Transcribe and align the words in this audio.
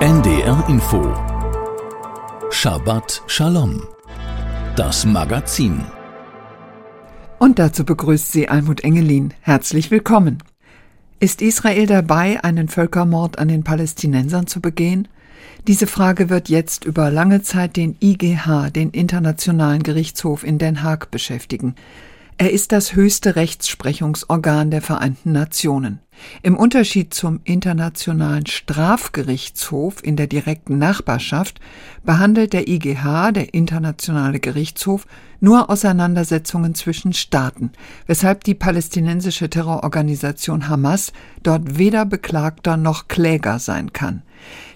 NDR 0.00 0.64
Info 0.68 1.12
Shabbat 2.52 3.20
Shalom 3.26 3.82
Das 4.76 5.04
Magazin 5.04 5.84
Und 7.40 7.58
dazu 7.58 7.84
begrüßt 7.84 8.30
sie 8.30 8.48
Almut 8.48 8.84
Engelin. 8.84 9.34
Herzlich 9.40 9.90
willkommen. 9.90 10.38
Ist 11.18 11.42
Israel 11.42 11.86
dabei, 11.86 12.44
einen 12.44 12.68
Völkermord 12.68 13.40
an 13.40 13.48
den 13.48 13.64
Palästinensern 13.64 14.46
zu 14.46 14.60
begehen? 14.60 15.08
Diese 15.66 15.88
Frage 15.88 16.30
wird 16.30 16.48
jetzt 16.48 16.84
über 16.84 17.10
lange 17.10 17.42
Zeit 17.42 17.76
den 17.76 17.96
IGH, 18.00 18.70
den 18.70 18.90
Internationalen 18.90 19.82
Gerichtshof 19.82 20.44
in 20.44 20.58
Den 20.58 20.84
Haag, 20.84 21.10
beschäftigen. 21.10 21.74
Er 22.40 22.52
ist 22.52 22.70
das 22.70 22.94
höchste 22.94 23.34
Rechtsprechungsorgan 23.34 24.70
der 24.70 24.80
Vereinten 24.80 25.32
Nationen. 25.32 25.98
Im 26.44 26.56
Unterschied 26.56 27.12
zum 27.12 27.40
Internationalen 27.42 28.46
Strafgerichtshof 28.46 30.04
in 30.04 30.14
der 30.14 30.28
direkten 30.28 30.78
Nachbarschaft 30.78 31.58
behandelt 32.04 32.52
der 32.52 32.68
IGH, 32.68 33.32
der 33.32 33.54
Internationale 33.54 34.38
Gerichtshof, 34.38 35.08
nur 35.40 35.68
Auseinandersetzungen 35.68 36.76
zwischen 36.76 37.12
Staaten, 37.12 37.72
weshalb 38.06 38.44
die 38.44 38.54
palästinensische 38.54 39.50
Terrororganisation 39.50 40.68
Hamas 40.68 41.12
dort 41.42 41.76
weder 41.76 42.04
Beklagter 42.04 42.76
noch 42.76 43.08
Kläger 43.08 43.58
sein 43.58 43.92
kann. 43.92 44.22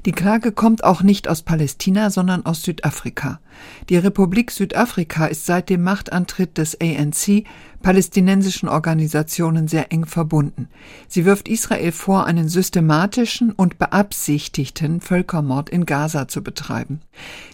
Die 0.04 0.12
Klage 0.12 0.52
kommt 0.52 0.84
auch 0.84 1.02
nicht 1.02 1.28
aus 1.28 1.42
Palästina, 1.42 2.10
sondern 2.10 2.44
aus 2.44 2.62
Südafrika. 2.62 3.40
Die 3.88 3.96
Republik 3.96 4.50
Südafrika 4.50 5.26
ist 5.26 5.46
seit 5.46 5.68
dem 5.68 5.82
Machtantritt 5.82 6.58
des 6.58 6.78
ANC 6.80 7.44
palästinensischen 7.82 8.68
Organisationen 8.68 9.68
sehr 9.68 9.92
eng 9.92 10.06
verbunden. 10.06 10.68
Sie 11.08 11.24
wirft 11.24 11.48
Israel 11.48 11.92
vor, 11.92 12.26
einen 12.26 12.48
systematischen 12.48 13.52
und 13.52 13.78
beabsichtigten 13.78 15.00
Völkermord 15.00 15.68
in 15.68 15.84
Gaza 15.84 16.28
zu 16.28 16.42
betreiben. 16.42 17.00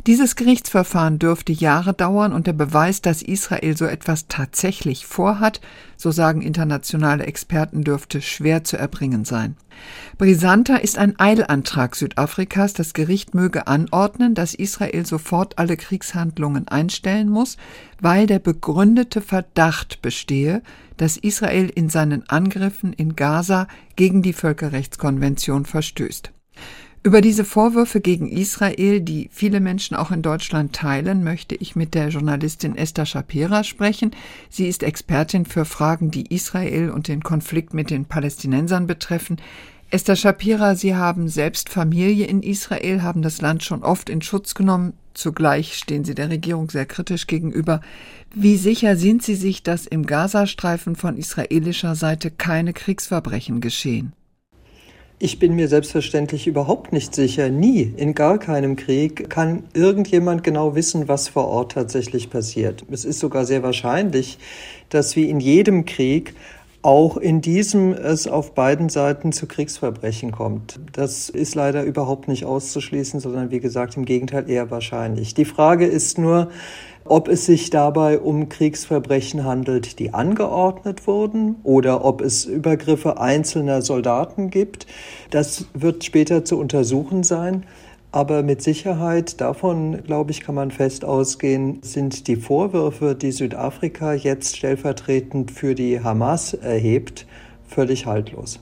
Dieses 0.06 0.36
Gerichtsverfahren 0.36 1.18
dürfte 1.18 1.52
Jahre 1.52 1.94
dauern 1.94 2.32
und 2.32 2.46
der 2.46 2.52
Beweis, 2.52 3.02
dass 3.02 3.22
Israel 3.22 3.76
so 3.76 3.86
etwas 3.86 4.28
tatsächlich 4.28 5.06
vorhat, 5.06 5.60
so 5.96 6.10
sagen 6.10 6.42
internationale 6.42 7.26
Experten, 7.26 7.82
dürfte 7.82 8.20
schwer 8.22 8.64
zu 8.64 8.76
erbringen 8.76 9.24
sein. 9.24 9.56
Brisanter 10.18 10.82
ist 10.82 10.98
ein 10.98 11.18
Eilantrag 11.18 11.94
Südafrikas, 11.94 12.72
das 12.72 12.92
Gericht 12.92 13.34
möge 13.34 13.66
anordnen, 13.66 14.34
dass 14.34 14.54
Israel 14.54 15.06
sofort 15.06 15.58
alle 15.58 15.76
Kriegshandlungen 15.76 16.66
einstellen 16.68 17.28
muss, 17.28 17.56
weil 18.00 18.26
der 18.26 18.38
begründete 18.38 19.20
Verdacht 19.20 20.02
bestehe, 20.02 20.62
dass 20.96 21.16
Israel 21.16 21.70
in 21.72 21.88
seinen 21.88 22.28
Angriffen 22.28 22.92
in 22.92 23.14
Gaza 23.14 23.68
gegen 23.96 24.22
die 24.22 24.32
Völkerrechtskonvention 24.32 25.66
verstößt. 25.66 26.32
Über 27.08 27.22
diese 27.22 27.46
Vorwürfe 27.46 28.02
gegen 28.02 28.28
Israel, 28.28 29.00
die 29.00 29.30
viele 29.32 29.60
Menschen 29.60 29.96
auch 29.96 30.10
in 30.10 30.20
Deutschland 30.20 30.74
teilen, 30.74 31.24
möchte 31.24 31.54
ich 31.54 31.74
mit 31.74 31.94
der 31.94 32.08
Journalistin 32.08 32.76
Esther 32.76 33.06
Shapira 33.06 33.64
sprechen. 33.64 34.10
Sie 34.50 34.68
ist 34.68 34.82
Expertin 34.82 35.46
für 35.46 35.64
Fragen, 35.64 36.10
die 36.10 36.26
Israel 36.34 36.90
und 36.90 37.08
den 37.08 37.22
Konflikt 37.22 37.72
mit 37.72 37.88
den 37.88 38.04
Palästinensern 38.04 38.86
betreffen. 38.86 39.38
Esther 39.88 40.16
Shapira, 40.16 40.74
Sie 40.74 40.96
haben 40.96 41.28
selbst 41.30 41.70
Familie 41.70 42.26
in 42.26 42.42
Israel, 42.42 43.02
haben 43.02 43.22
das 43.22 43.40
Land 43.40 43.64
schon 43.64 43.82
oft 43.84 44.10
in 44.10 44.20
Schutz 44.20 44.54
genommen. 44.54 44.92
Zugleich 45.14 45.78
stehen 45.78 46.04
Sie 46.04 46.14
der 46.14 46.28
Regierung 46.28 46.68
sehr 46.68 46.84
kritisch 46.84 47.26
gegenüber. 47.26 47.80
Wie 48.34 48.58
sicher 48.58 48.96
sind 48.96 49.22
Sie 49.22 49.34
sich, 49.34 49.62
dass 49.62 49.86
im 49.86 50.04
Gazastreifen 50.04 50.94
von 50.94 51.16
israelischer 51.16 51.94
Seite 51.94 52.30
keine 52.30 52.74
Kriegsverbrechen 52.74 53.62
geschehen? 53.62 54.12
Ich 55.20 55.40
bin 55.40 55.56
mir 55.56 55.66
selbstverständlich 55.66 56.46
überhaupt 56.46 56.92
nicht 56.92 57.12
sicher. 57.12 57.48
Nie, 57.48 57.92
in 57.96 58.14
gar 58.14 58.38
keinem 58.38 58.76
Krieg 58.76 59.28
kann 59.28 59.64
irgendjemand 59.74 60.44
genau 60.44 60.76
wissen, 60.76 61.08
was 61.08 61.26
vor 61.26 61.48
Ort 61.48 61.72
tatsächlich 61.72 62.30
passiert. 62.30 62.84
Es 62.88 63.04
ist 63.04 63.18
sogar 63.18 63.44
sehr 63.44 63.64
wahrscheinlich, 63.64 64.38
dass 64.90 65.16
wie 65.16 65.28
in 65.28 65.40
jedem 65.40 65.86
Krieg 65.86 66.34
auch 66.82 67.16
in 67.16 67.40
diesem 67.40 67.92
es 67.92 68.28
auf 68.28 68.54
beiden 68.54 68.88
Seiten 68.88 69.32
zu 69.32 69.46
Kriegsverbrechen 69.46 70.30
kommt. 70.30 70.78
Das 70.92 71.28
ist 71.28 71.54
leider 71.54 71.82
überhaupt 71.82 72.28
nicht 72.28 72.44
auszuschließen, 72.44 73.20
sondern 73.20 73.50
wie 73.50 73.60
gesagt 73.60 73.96
im 73.96 74.04
Gegenteil 74.04 74.48
eher 74.48 74.70
wahrscheinlich. 74.70 75.34
Die 75.34 75.44
Frage 75.44 75.86
ist 75.86 76.18
nur, 76.18 76.48
ob 77.04 77.28
es 77.28 77.46
sich 77.46 77.70
dabei 77.70 78.18
um 78.18 78.48
Kriegsverbrechen 78.48 79.44
handelt, 79.44 79.98
die 79.98 80.14
angeordnet 80.14 81.06
wurden 81.06 81.56
oder 81.64 82.04
ob 82.04 82.20
es 82.20 82.44
Übergriffe 82.44 83.18
einzelner 83.18 83.82
Soldaten 83.82 84.50
gibt. 84.50 84.86
Das 85.30 85.66
wird 85.74 86.04
später 86.04 86.44
zu 86.44 86.58
untersuchen 86.58 87.22
sein. 87.22 87.64
Aber 88.10 88.42
mit 88.42 88.62
Sicherheit, 88.62 89.40
davon 89.40 90.02
glaube 90.04 90.30
ich, 90.30 90.40
kann 90.40 90.54
man 90.54 90.70
fest 90.70 91.04
ausgehen, 91.04 91.80
sind 91.82 92.26
die 92.26 92.36
Vorwürfe, 92.36 93.14
die 93.14 93.32
Südafrika 93.32 94.14
jetzt 94.14 94.56
stellvertretend 94.56 95.50
für 95.50 95.74
die 95.74 96.00
Hamas 96.00 96.54
erhebt, 96.54 97.26
völlig 97.66 98.06
haltlos. 98.06 98.60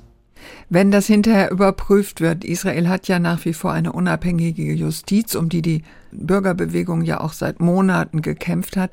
Wenn 0.69 0.91
das 0.91 1.07
hinterher 1.07 1.51
überprüft 1.51 2.21
wird, 2.21 2.45
Israel 2.45 2.89
hat 2.89 3.09
ja 3.09 3.19
nach 3.19 3.45
wie 3.45 3.53
vor 3.53 3.73
eine 3.73 3.93
unabhängige 3.93 4.73
Justiz, 4.73 5.35
um 5.35 5.49
die 5.49 5.63
die 5.63 5.83
Bürgerbewegung 6.13 7.03
ja 7.03 7.21
auch 7.21 7.33
seit 7.33 7.61
Monaten 7.61 8.23
gekämpft 8.23 8.77
hat, 8.77 8.91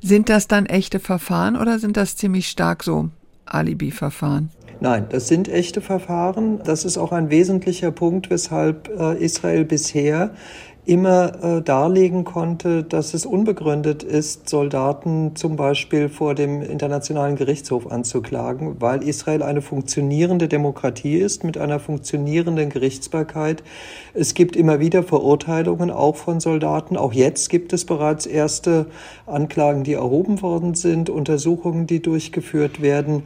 sind 0.00 0.28
das 0.28 0.46
dann 0.46 0.66
echte 0.66 1.00
Verfahren 1.00 1.56
oder 1.56 1.78
sind 1.78 1.96
das 1.96 2.16
ziemlich 2.16 2.48
stark 2.48 2.84
so 2.84 3.10
Alibi-Verfahren? 3.44 4.50
Nein, 4.80 5.06
das 5.08 5.28
sind 5.28 5.48
echte 5.48 5.80
Verfahren. 5.80 6.60
Das 6.64 6.84
ist 6.84 6.98
auch 6.98 7.12
ein 7.12 7.30
wesentlicher 7.30 7.90
Punkt, 7.90 8.28
weshalb 8.30 8.90
äh, 8.98 9.16
Israel 9.22 9.64
bisher 9.64 10.32
immer 10.86 11.42
äh, 11.42 11.62
darlegen 11.62 12.24
konnte, 12.24 12.84
dass 12.84 13.12
es 13.12 13.26
unbegründet 13.26 14.04
ist, 14.04 14.48
Soldaten 14.48 15.34
zum 15.34 15.56
Beispiel 15.56 16.08
vor 16.08 16.36
dem 16.36 16.62
Internationalen 16.62 17.34
Gerichtshof 17.34 17.90
anzuklagen, 17.90 18.76
weil 18.80 19.02
Israel 19.02 19.42
eine 19.42 19.62
funktionierende 19.62 20.46
Demokratie 20.46 21.16
ist 21.16 21.42
mit 21.42 21.58
einer 21.58 21.80
funktionierenden 21.80 22.70
Gerichtsbarkeit. 22.70 23.64
Es 24.14 24.34
gibt 24.34 24.54
immer 24.54 24.78
wieder 24.78 25.02
Verurteilungen 25.02 25.90
auch 25.90 26.14
von 26.14 26.38
Soldaten. 26.38 26.96
Auch 26.96 27.12
jetzt 27.12 27.50
gibt 27.50 27.72
es 27.72 27.84
bereits 27.84 28.24
erste 28.24 28.86
Anklagen, 29.26 29.82
die 29.82 29.94
erhoben 29.94 30.40
worden 30.40 30.74
sind, 30.74 31.10
Untersuchungen, 31.10 31.88
die 31.88 32.00
durchgeführt 32.00 32.80
werden. 32.80 33.24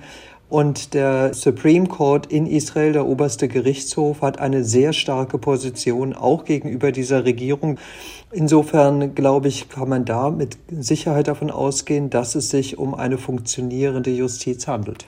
Und 0.51 0.95
der 0.95 1.33
Supreme 1.33 1.87
Court 1.87 2.27
in 2.27 2.45
Israel, 2.45 2.93
der 2.93 3.07
oberste 3.07 3.47
Gerichtshof, 3.47 4.21
hat 4.21 4.41
eine 4.41 4.65
sehr 4.65 4.93
starke 4.93 5.39
Position 5.39 6.13
auch 6.13 6.45
gegenüber 6.45 6.91
dieser 6.91 7.25
Regierung. 7.25 7.79
Insofern, 8.33 9.15
glaube 9.15 9.47
ich, 9.47 9.69
kann 9.69 9.89
man 9.89 10.05
da 10.05 10.29
mit 10.29 10.59
Sicherheit 10.69 11.29
davon 11.29 11.53
ausgehen, 11.53 12.11
dass 12.11 12.35
es 12.35 12.51
sich 12.51 12.79
um 12.79 12.97
eine 12.97 13.17
funktionierende 13.17 14.11
Justiz 14.11 14.67
handelt. 14.67 15.07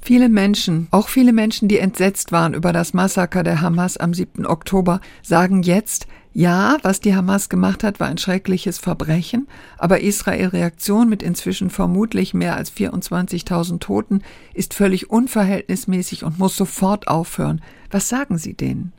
Viele 0.00 0.28
Menschen, 0.28 0.88
auch 0.90 1.08
viele 1.08 1.32
Menschen, 1.32 1.68
die 1.68 1.78
entsetzt 1.78 2.32
waren 2.32 2.54
über 2.54 2.72
das 2.72 2.94
Massaker 2.94 3.42
der 3.42 3.60
Hamas 3.60 3.96
am 3.96 4.14
7. 4.14 4.46
Oktober, 4.46 5.00
sagen 5.22 5.62
jetzt, 5.62 6.06
ja, 6.32 6.76
was 6.82 7.00
die 7.00 7.14
Hamas 7.14 7.48
gemacht 7.48 7.82
hat, 7.82 8.00
war 8.00 8.06
ein 8.06 8.18
schreckliches 8.18 8.78
Verbrechen, 8.78 9.48
aber 9.76 10.00
Israel 10.00 10.48
Reaktion 10.48 11.08
mit 11.08 11.22
inzwischen 11.22 11.68
vermutlich 11.68 12.32
mehr 12.32 12.56
als 12.56 12.72
24.000 12.72 13.80
Toten 13.80 14.22
ist 14.54 14.72
völlig 14.72 15.10
unverhältnismäßig 15.10 16.24
und 16.24 16.38
muss 16.38 16.56
sofort 16.56 17.08
aufhören. 17.08 17.60
Was 17.90 18.08
sagen 18.08 18.38
Sie 18.38 18.54
denen? 18.54 18.92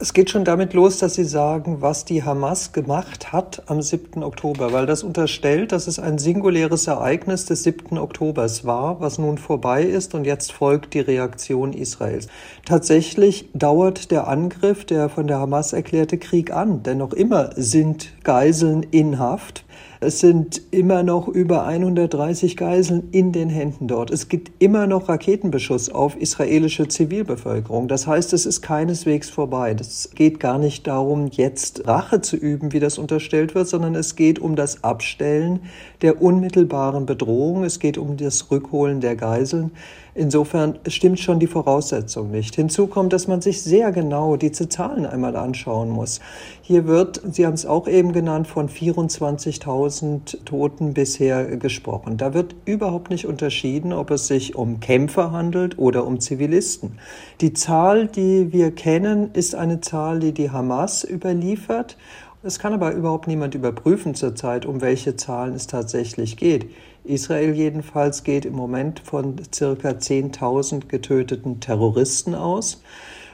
Es 0.00 0.12
geht 0.12 0.30
schon 0.30 0.44
damit 0.44 0.74
los, 0.74 0.98
dass 0.98 1.14
Sie 1.14 1.24
sagen, 1.24 1.78
was 1.80 2.04
die 2.04 2.22
Hamas 2.22 2.72
gemacht 2.72 3.32
hat 3.32 3.64
am 3.66 3.82
7. 3.82 4.22
Oktober, 4.22 4.72
weil 4.72 4.86
das 4.86 5.02
unterstellt, 5.02 5.72
dass 5.72 5.88
es 5.88 5.98
ein 5.98 6.18
singuläres 6.18 6.86
Ereignis 6.86 7.46
des 7.46 7.64
7. 7.64 7.98
Oktobers 7.98 8.64
war, 8.64 9.00
was 9.00 9.18
nun 9.18 9.38
vorbei 9.38 9.82
ist 9.82 10.14
und 10.14 10.24
jetzt 10.24 10.52
folgt 10.52 10.94
die 10.94 11.00
Reaktion 11.00 11.72
Israels. 11.72 12.28
Tatsächlich 12.64 13.48
dauert 13.54 14.12
der 14.12 14.28
Angriff, 14.28 14.84
der 14.84 15.08
von 15.08 15.26
der 15.26 15.40
Hamas 15.40 15.72
erklärte 15.72 16.16
Krieg 16.16 16.52
an, 16.52 16.84
denn 16.84 16.98
noch 16.98 17.12
immer 17.12 17.50
sind 17.56 18.12
Geiseln 18.22 18.84
in 18.84 19.18
Haft. 19.18 19.64
Es 20.00 20.20
sind 20.20 20.62
immer 20.70 21.02
noch 21.02 21.26
über 21.26 21.66
130 21.66 22.56
Geiseln 22.56 23.08
in 23.10 23.32
den 23.32 23.48
Händen 23.48 23.88
dort. 23.88 24.12
Es 24.12 24.28
gibt 24.28 24.62
immer 24.62 24.86
noch 24.86 25.08
Raketenbeschuss 25.08 25.90
auf 25.90 26.16
israelische 26.16 26.86
Zivilbevölkerung. 26.86 27.88
Das 27.88 28.06
heißt, 28.06 28.32
es 28.32 28.46
ist 28.46 28.62
keineswegs 28.62 29.28
vorbei. 29.28 29.74
Es 29.78 30.10
geht 30.14 30.38
gar 30.38 30.58
nicht 30.58 30.86
darum, 30.86 31.26
jetzt 31.32 31.88
Rache 31.88 32.20
zu 32.20 32.36
üben, 32.36 32.72
wie 32.72 32.78
das 32.78 32.96
unterstellt 32.96 33.56
wird, 33.56 33.66
sondern 33.66 33.96
es 33.96 34.14
geht 34.14 34.38
um 34.38 34.54
das 34.54 34.84
Abstellen 34.84 35.60
der 36.00 36.22
unmittelbaren 36.22 37.04
Bedrohung. 37.04 37.64
Es 37.64 37.80
geht 37.80 37.98
um 37.98 38.16
das 38.16 38.52
Rückholen 38.52 39.00
der 39.00 39.16
Geiseln. 39.16 39.72
Insofern 40.18 40.80
stimmt 40.88 41.20
schon 41.20 41.38
die 41.38 41.46
Voraussetzung 41.46 42.32
nicht. 42.32 42.56
Hinzu 42.56 42.88
kommt, 42.88 43.12
dass 43.12 43.28
man 43.28 43.40
sich 43.40 43.62
sehr 43.62 43.92
genau 43.92 44.34
diese 44.34 44.68
Zahlen 44.68 45.06
einmal 45.06 45.36
anschauen 45.36 45.90
muss. 45.90 46.18
Hier 46.60 46.88
wird, 46.88 47.22
Sie 47.30 47.46
haben 47.46 47.54
es 47.54 47.66
auch 47.66 47.86
eben 47.86 48.12
genannt, 48.12 48.48
von 48.48 48.68
24.000 48.68 50.44
Toten 50.44 50.92
bisher 50.92 51.56
gesprochen. 51.56 52.16
Da 52.16 52.34
wird 52.34 52.56
überhaupt 52.64 53.10
nicht 53.10 53.26
unterschieden, 53.26 53.92
ob 53.92 54.10
es 54.10 54.26
sich 54.26 54.56
um 54.56 54.80
Kämpfer 54.80 55.30
handelt 55.30 55.78
oder 55.78 56.04
um 56.04 56.18
Zivilisten. 56.18 56.98
Die 57.40 57.52
Zahl, 57.52 58.08
die 58.08 58.52
wir 58.52 58.72
kennen, 58.72 59.30
ist 59.34 59.54
eine 59.54 59.80
Zahl, 59.80 60.18
die 60.18 60.32
die 60.32 60.50
Hamas 60.50 61.08
überliefert. 61.08 61.96
Es 62.42 62.58
kann 62.58 62.72
aber 62.72 62.92
überhaupt 62.92 63.26
niemand 63.26 63.54
überprüfen 63.54 64.14
zurzeit, 64.14 64.64
um 64.64 64.80
welche 64.80 65.16
Zahlen 65.16 65.54
es 65.54 65.66
tatsächlich 65.66 66.36
geht. 66.36 66.70
Israel 67.04 67.54
jedenfalls 67.54 68.22
geht 68.22 68.44
im 68.44 68.54
Moment 68.54 69.00
von 69.00 69.36
circa 69.52 69.90
10.000 69.90 70.86
getöteten 70.86 71.58
Terroristen 71.58 72.34
aus. 72.34 72.82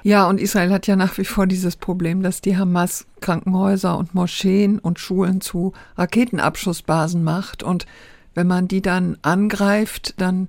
Ja, 0.05 0.29
und 0.29 0.41
Israel 0.41 0.71
hat 0.71 0.87
ja 0.87 0.97
nach 0.97 1.19
wie 1.19 1.25
vor 1.25 1.47
dieses 1.47 1.77
Problem, 1.77 2.23
dass 2.23 2.41
die 2.41 2.56
Hamas 2.56 3.06
Krankenhäuser 3.21 3.97
und 3.99 4.15
Moscheen 4.15 4.79
und 4.79 4.99
Schulen 4.99 5.41
zu 5.41 5.73
Raketenabschussbasen 5.97 7.25
macht. 7.25 7.62
Und 7.62 7.87
wenn 8.35 8.47
man 8.47 8.69
die 8.69 8.83
dann 8.83 9.17
angreift, 9.23 10.15
dann 10.19 10.49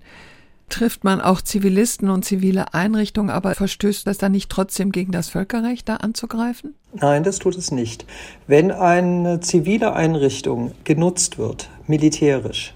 trifft 0.70 1.04
man 1.04 1.22
auch 1.22 1.42
Zivilisten 1.42 2.10
und 2.10 2.26
zivile 2.26 2.74
Einrichtungen, 2.74 3.30
aber 3.30 3.56
verstößt 3.56 4.08
das 4.08 4.18
dann 4.18 4.32
nicht 4.32 4.50
trotzdem 4.50 4.92
gegen 4.92 5.12
das 5.12 5.30
Völkerrecht, 5.30 5.88
da 5.88 5.98
anzugreifen? 5.98 6.76
Nein, 6.94 7.24
das 7.24 7.40
tut 7.40 7.56
es 7.56 7.72
nicht. 7.72 8.06
Wenn 8.48 8.72
eine 8.72 9.40
zivile 9.40 9.94
Einrichtung 9.94 10.72
genutzt 10.84 11.38
wird, 11.38 11.70
militärisch, 11.88 12.74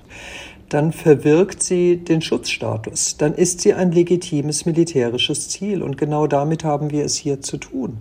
dann 0.69 0.93
verwirkt 0.93 1.63
sie 1.63 1.97
den 1.97 2.21
Schutzstatus. 2.21 3.17
Dann 3.17 3.33
ist 3.33 3.61
sie 3.61 3.73
ein 3.73 3.91
legitimes 3.91 4.65
militärisches 4.65 5.49
Ziel. 5.49 5.81
Und 5.81 5.97
genau 5.97 6.27
damit 6.27 6.63
haben 6.63 6.91
wir 6.91 7.03
es 7.03 7.15
hier 7.15 7.41
zu 7.41 7.57
tun. 7.57 7.97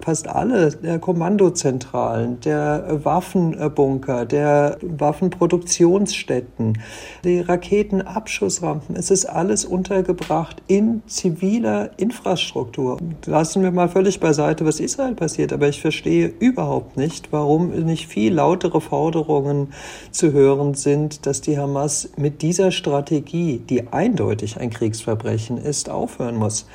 Fast 0.00 0.28
alle 0.28 0.70
der 0.70 0.98
Kommandozentralen, 0.98 2.40
der 2.40 3.04
Waffenbunker, 3.04 4.24
der 4.24 4.78
Waffenproduktionsstätten, 4.80 6.78
die 7.24 7.40
Raketenabschussrampen, 7.40 8.96
es 8.96 9.10
ist 9.10 9.26
alles 9.26 9.64
untergebracht 9.64 10.62
in 10.66 11.02
ziviler 11.06 11.90
Infrastruktur. 11.98 12.98
Lassen 13.26 13.62
wir 13.62 13.70
mal 13.70 13.88
völlig 13.88 14.20
beiseite, 14.20 14.64
was 14.64 14.80
Israel 14.80 15.14
passiert, 15.14 15.52
aber 15.52 15.68
ich 15.68 15.80
verstehe 15.80 16.32
überhaupt 16.38 16.96
nicht, 16.96 17.32
warum 17.32 17.70
nicht 17.70 18.06
viel 18.06 18.32
lautere 18.32 18.80
Forderungen 18.80 19.72
zu 20.10 20.32
hören 20.32 20.74
sind, 20.74 21.26
dass 21.26 21.40
die 21.40 21.58
Hamas 21.58 22.10
mit 22.16 22.42
dieser 22.42 22.70
Strategie, 22.70 23.58
die 23.58 23.88
eindeutig 23.92 24.58
ein 24.58 24.70
Kriegsverbrechen 24.70 25.58
ist, 25.58 25.90
aufhören 25.90 26.36
muss. 26.36 26.66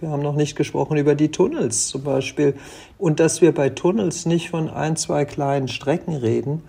Wir 0.00 0.08
haben 0.08 0.22
noch 0.22 0.34
nicht 0.34 0.56
gesprochen 0.56 0.96
über 0.96 1.14
die 1.14 1.30
Tunnels 1.30 1.88
zum 1.88 2.02
Beispiel. 2.02 2.54
Und 2.96 3.20
dass 3.20 3.42
wir 3.42 3.52
bei 3.52 3.68
Tunnels 3.68 4.24
nicht 4.24 4.48
von 4.48 4.70
ein, 4.70 4.96
zwei 4.96 5.26
kleinen 5.26 5.68
Strecken 5.68 6.14
reden, 6.14 6.62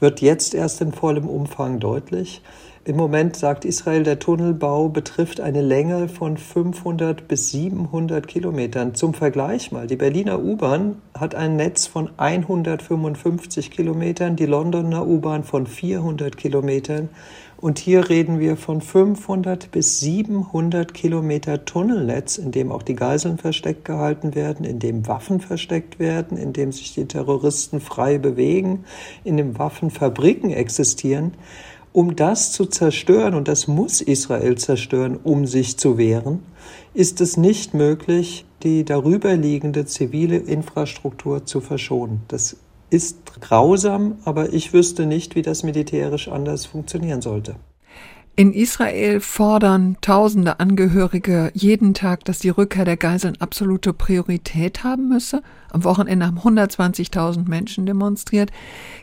wird 0.00 0.22
jetzt 0.22 0.54
erst 0.54 0.80
in 0.80 0.92
vollem 0.92 1.28
Umfang 1.28 1.80
deutlich. 1.80 2.40
Im 2.88 2.96
Moment 2.96 3.36
sagt 3.36 3.66
Israel, 3.66 4.02
der 4.02 4.18
Tunnelbau 4.18 4.88
betrifft 4.88 5.42
eine 5.42 5.60
Länge 5.60 6.08
von 6.08 6.38
500 6.38 7.28
bis 7.28 7.50
700 7.50 8.26
Kilometern. 8.26 8.94
Zum 8.94 9.12
Vergleich 9.12 9.70
mal, 9.70 9.86
die 9.86 9.96
Berliner 9.96 10.42
U-Bahn 10.42 10.96
hat 11.12 11.34
ein 11.34 11.56
Netz 11.56 11.86
von 11.86 12.08
155 12.16 13.70
Kilometern, 13.70 14.36
die 14.36 14.46
Londoner 14.46 15.06
U-Bahn 15.06 15.44
von 15.44 15.66
400 15.66 16.38
Kilometern 16.38 17.10
und 17.60 17.80
hier 17.80 18.08
reden 18.08 18.38
wir 18.38 18.56
von 18.56 18.80
500 18.80 19.72
bis 19.72 19.98
700 19.98 20.94
Kilometer 20.94 21.64
Tunnelnetz, 21.64 22.38
in 22.38 22.52
dem 22.52 22.70
auch 22.70 22.84
die 22.84 22.94
Geiseln 22.94 23.36
versteckt 23.36 23.84
gehalten 23.84 24.36
werden, 24.36 24.64
in 24.64 24.78
dem 24.78 25.08
Waffen 25.08 25.40
versteckt 25.40 25.98
werden, 25.98 26.38
in 26.38 26.52
dem 26.52 26.70
sich 26.70 26.94
die 26.94 27.06
Terroristen 27.06 27.80
frei 27.80 28.18
bewegen, 28.18 28.84
in 29.24 29.36
dem 29.36 29.58
Waffenfabriken 29.58 30.50
existieren. 30.50 31.34
Um 31.92 32.14
das 32.14 32.52
zu 32.52 32.66
zerstören, 32.66 33.34
und 33.34 33.48
das 33.48 33.66
muss 33.66 34.00
Israel 34.00 34.56
zerstören, 34.56 35.16
um 35.16 35.46
sich 35.46 35.78
zu 35.78 35.98
wehren, 35.98 36.44
ist 36.94 37.20
es 37.20 37.36
nicht 37.36 37.74
möglich, 37.74 38.44
die 38.62 38.84
darüberliegende 38.84 39.84
zivile 39.84 40.36
Infrastruktur 40.36 41.44
zu 41.44 41.60
verschonen. 41.60 42.20
Das 42.28 42.56
ist 42.90 43.40
grausam, 43.40 44.16
aber 44.24 44.52
ich 44.52 44.72
wüsste 44.72 45.06
nicht, 45.06 45.34
wie 45.34 45.42
das 45.42 45.62
militärisch 45.62 46.28
anders 46.28 46.66
funktionieren 46.66 47.22
sollte. 47.22 47.56
In 48.38 48.52
Israel 48.52 49.18
fordern 49.18 49.96
tausende 50.00 50.60
Angehörige 50.60 51.50
jeden 51.54 51.92
Tag, 51.92 52.24
dass 52.24 52.38
die 52.38 52.50
Rückkehr 52.50 52.84
der 52.84 52.96
Geiseln 52.96 53.34
absolute 53.40 53.92
Priorität 53.92 54.84
haben 54.84 55.08
müsse. 55.08 55.42
Am 55.72 55.82
Wochenende 55.82 56.26
haben 56.26 56.38
120.000 56.38 57.48
Menschen 57.48 57.84
demonstriert. 57.84 58.52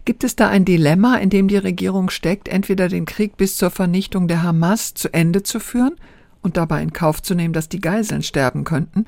Gibt 0.05 0.23
es 0.23 0.37
da 0.37 0.47
ein 0.47 0.63
Dilemma, 0.63 1.17
in 1.17 1.29
dem 1.29 1.49
die 1.49 1.57
Regierung 1.57 2.09
steckt, 2.11 2.47
entweder 2.47 2.87
den 2.87 3.03
Krieg 3.03 3.35
bis 3.35 3.57
zur 3.57 3.71
Vernichtung 3.71 4.29
der 4.29 4.41
Hamas 4.41 4.93
zu 4.93 5.13
Ende 5.13 5.43
zu 5.43 5.59
führen 5.59 5.97
und 6.41 6.55
dabei 6.55 6.81
in 6.81 6.93
Kauf 6.93 7.21
zu 7.21 7.35
nehmen, 7.35 7.53
dass 7.53 7.67
die 7.67 7.81
Geiseln 7.81 8.23
sterben 8.23 8.63
könnten, 8.63 9.05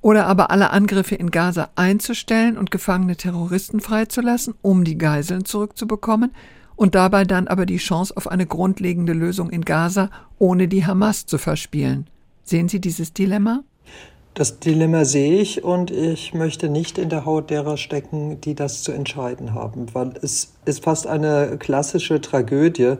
oder 0.00 0.26
aber 0.26 0.50
alle 0.50 0.70
Angriffe 0.70 1.14
in 1.14 1.30
Gaza 1.30 1.70
einzustellen 1.74 2.56
und 2.56 2.70
gefangene 2.70 3.16
Terroristen 3.16 3.80
freizulassen, 3.80 4.54
um 4.62 4.84
die 4.84 4.98
Geiseln 4.98 5.44
zurückzubekommen 5.44 6.32
und 6.76 6.94
dabei 6.94 7.24
dann 7.24 7.48
aber 7.48 7.66
die 7.66 7.76
Chance 7.76 8.16
auf 8.16 8.26
eine 8.28 8.46
grundlegende 8.46 9.12
Lösung 9.12 9.50
in 9.50 9.64
Gaza 9.64 10.10
ohne 10.38 10.68
die 10.68 10.86
Hamas 10.86 11.26
zu 11.26 11.36
verspielen. 11.36 12.08
Sehen 12.42 12.68
Sie 12.68 12.80
dieses 12.80 13.12
Dilemma? 13.12 13.62
Das 14.34 14.60
Dilemma 14.60 15.04
sehe 15.04 15.40
ich 15.40 15.64
und 15.64 15.90
ich 15.90 16.34
möchte 16.34 16.68
nicht 16.68 16.98
in 16.98 17.08
der 17.08 17.24
Haut 17.24 17.50
derer 17.50 17.76
stecken, 17.76 18.40
die 18.40 18.54
das 18.54 18.82
zu 18.82 18.92
entscheiden 18.92 19.54
haben, 19.54 19.92
weil 19.92 20.14
es 20.22 20.54
ist 20.64 20.84
fast 20.84 21.06
eine 21.06 21.56
klassische 21.58 22.20
Tragödie, 22.20 22.94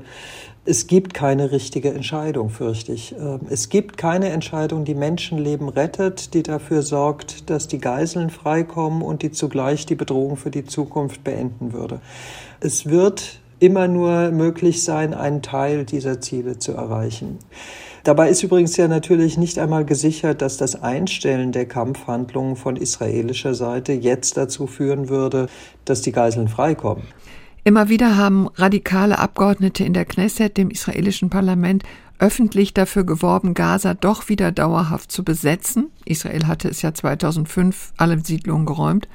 es 0.70 0.86
gibt 0.86 1.14
keine 1.14 1.50
richtige 1.50 1.92
Entscheidung, 1.92 2.48
fürchte 2.48 2.92
ich. 2.92 3.12
Ähm, 3.18 3.40
es 3.50 3.68
gibt 3.68 3.96
keine 3.96 4.28
Entscheidung, 4.28 4.84
die 4.84 4.94
Menschenleben 4.94 5.68
rettet, 5.68 6.32
die 6.32 6.44
dafür 6.44 6.82
sorgt, 6.82 7.50
dass 7.50 7.66
die 7.66 7.78
Geiseln 7.78 8.30
freikommen 8.30 9.02
und 9.02 9.22
die 9.22 9.32
zugleich 9.32 9.84
die 9.84 9.96
Bedrohung 9.96 10.36
für 10.36 10.52
die 10.52 10.64
Zukunft 10.64 11.24
beenden 11.24 11.72
würde. 11.72 12.00
Es 12.60 12.86
wird 12.86 13.40
immer 13.58 13.88
nur 13.88 14.30
möglich 14.30 14.84
sein, 14.84 15.12
einen 15.12 15.42
Teil 15.42 15.84
dieser 15.84 16.20
Ziele 16.20 16.58
zu 16.60 16.72
erreichen. 16.72 17.38
Dabei 18.04 18.30
ist 18.30 18.42
übrigens 18.42 18.76
ja 18.76 18.88
natürlich 18.88 19.36
nicht 19.36 19.58
einmal 19.58 19.84
gesichert, 19.84 20.40
dass 20.40 20.56
das 20.56 20.80
Einstellen 20.82 21.52
der 21.52 21.66
Kampfhandlungen 21.66 22.56
von 22.56 22.76
israelischer 22.76 23.54
Seite 23.54 23.92
jetzt 23.92 24.36
dazu 24.36 24.66
führen 24.66 25.10
würde, 25.10 25.48
dass 25.84 26.00
die 26.00 26.12
Geiseln 26.12 26.48
freikommen. 26.48 27.02
Immer 27.62 27.88
wieder 27.90 28.16
haben 28.16 28.48
radikale 28.54 29.18
Abgeordnete 29.18 29.84
in 29.84 29.92
der 29.92 30.06
Knesset, 30.06 30.56
dem 30.56 30.70
israelischen 30.70 31.28
Parlament, 31.28 31.82
öffentlich 32.18 32.74
dafür 32.74 33.04
geworben, 33.04 33.54
Gaza 33.54 33.94
doch 33.94 34.28
wieder 34.28 34.52
dauerhaft 34.52 35.12
zu 35.12 35.24
besetzen. 35.24 35.90
Israel 36.04 36.46
hatte 36.46 36.68
es 36.68 36.82
ja 36.82 36.94
2005 36.94 37.92
alle 37.96 38.20
Siedlungen 38.20 38.66
geräumt. 38.66 39.08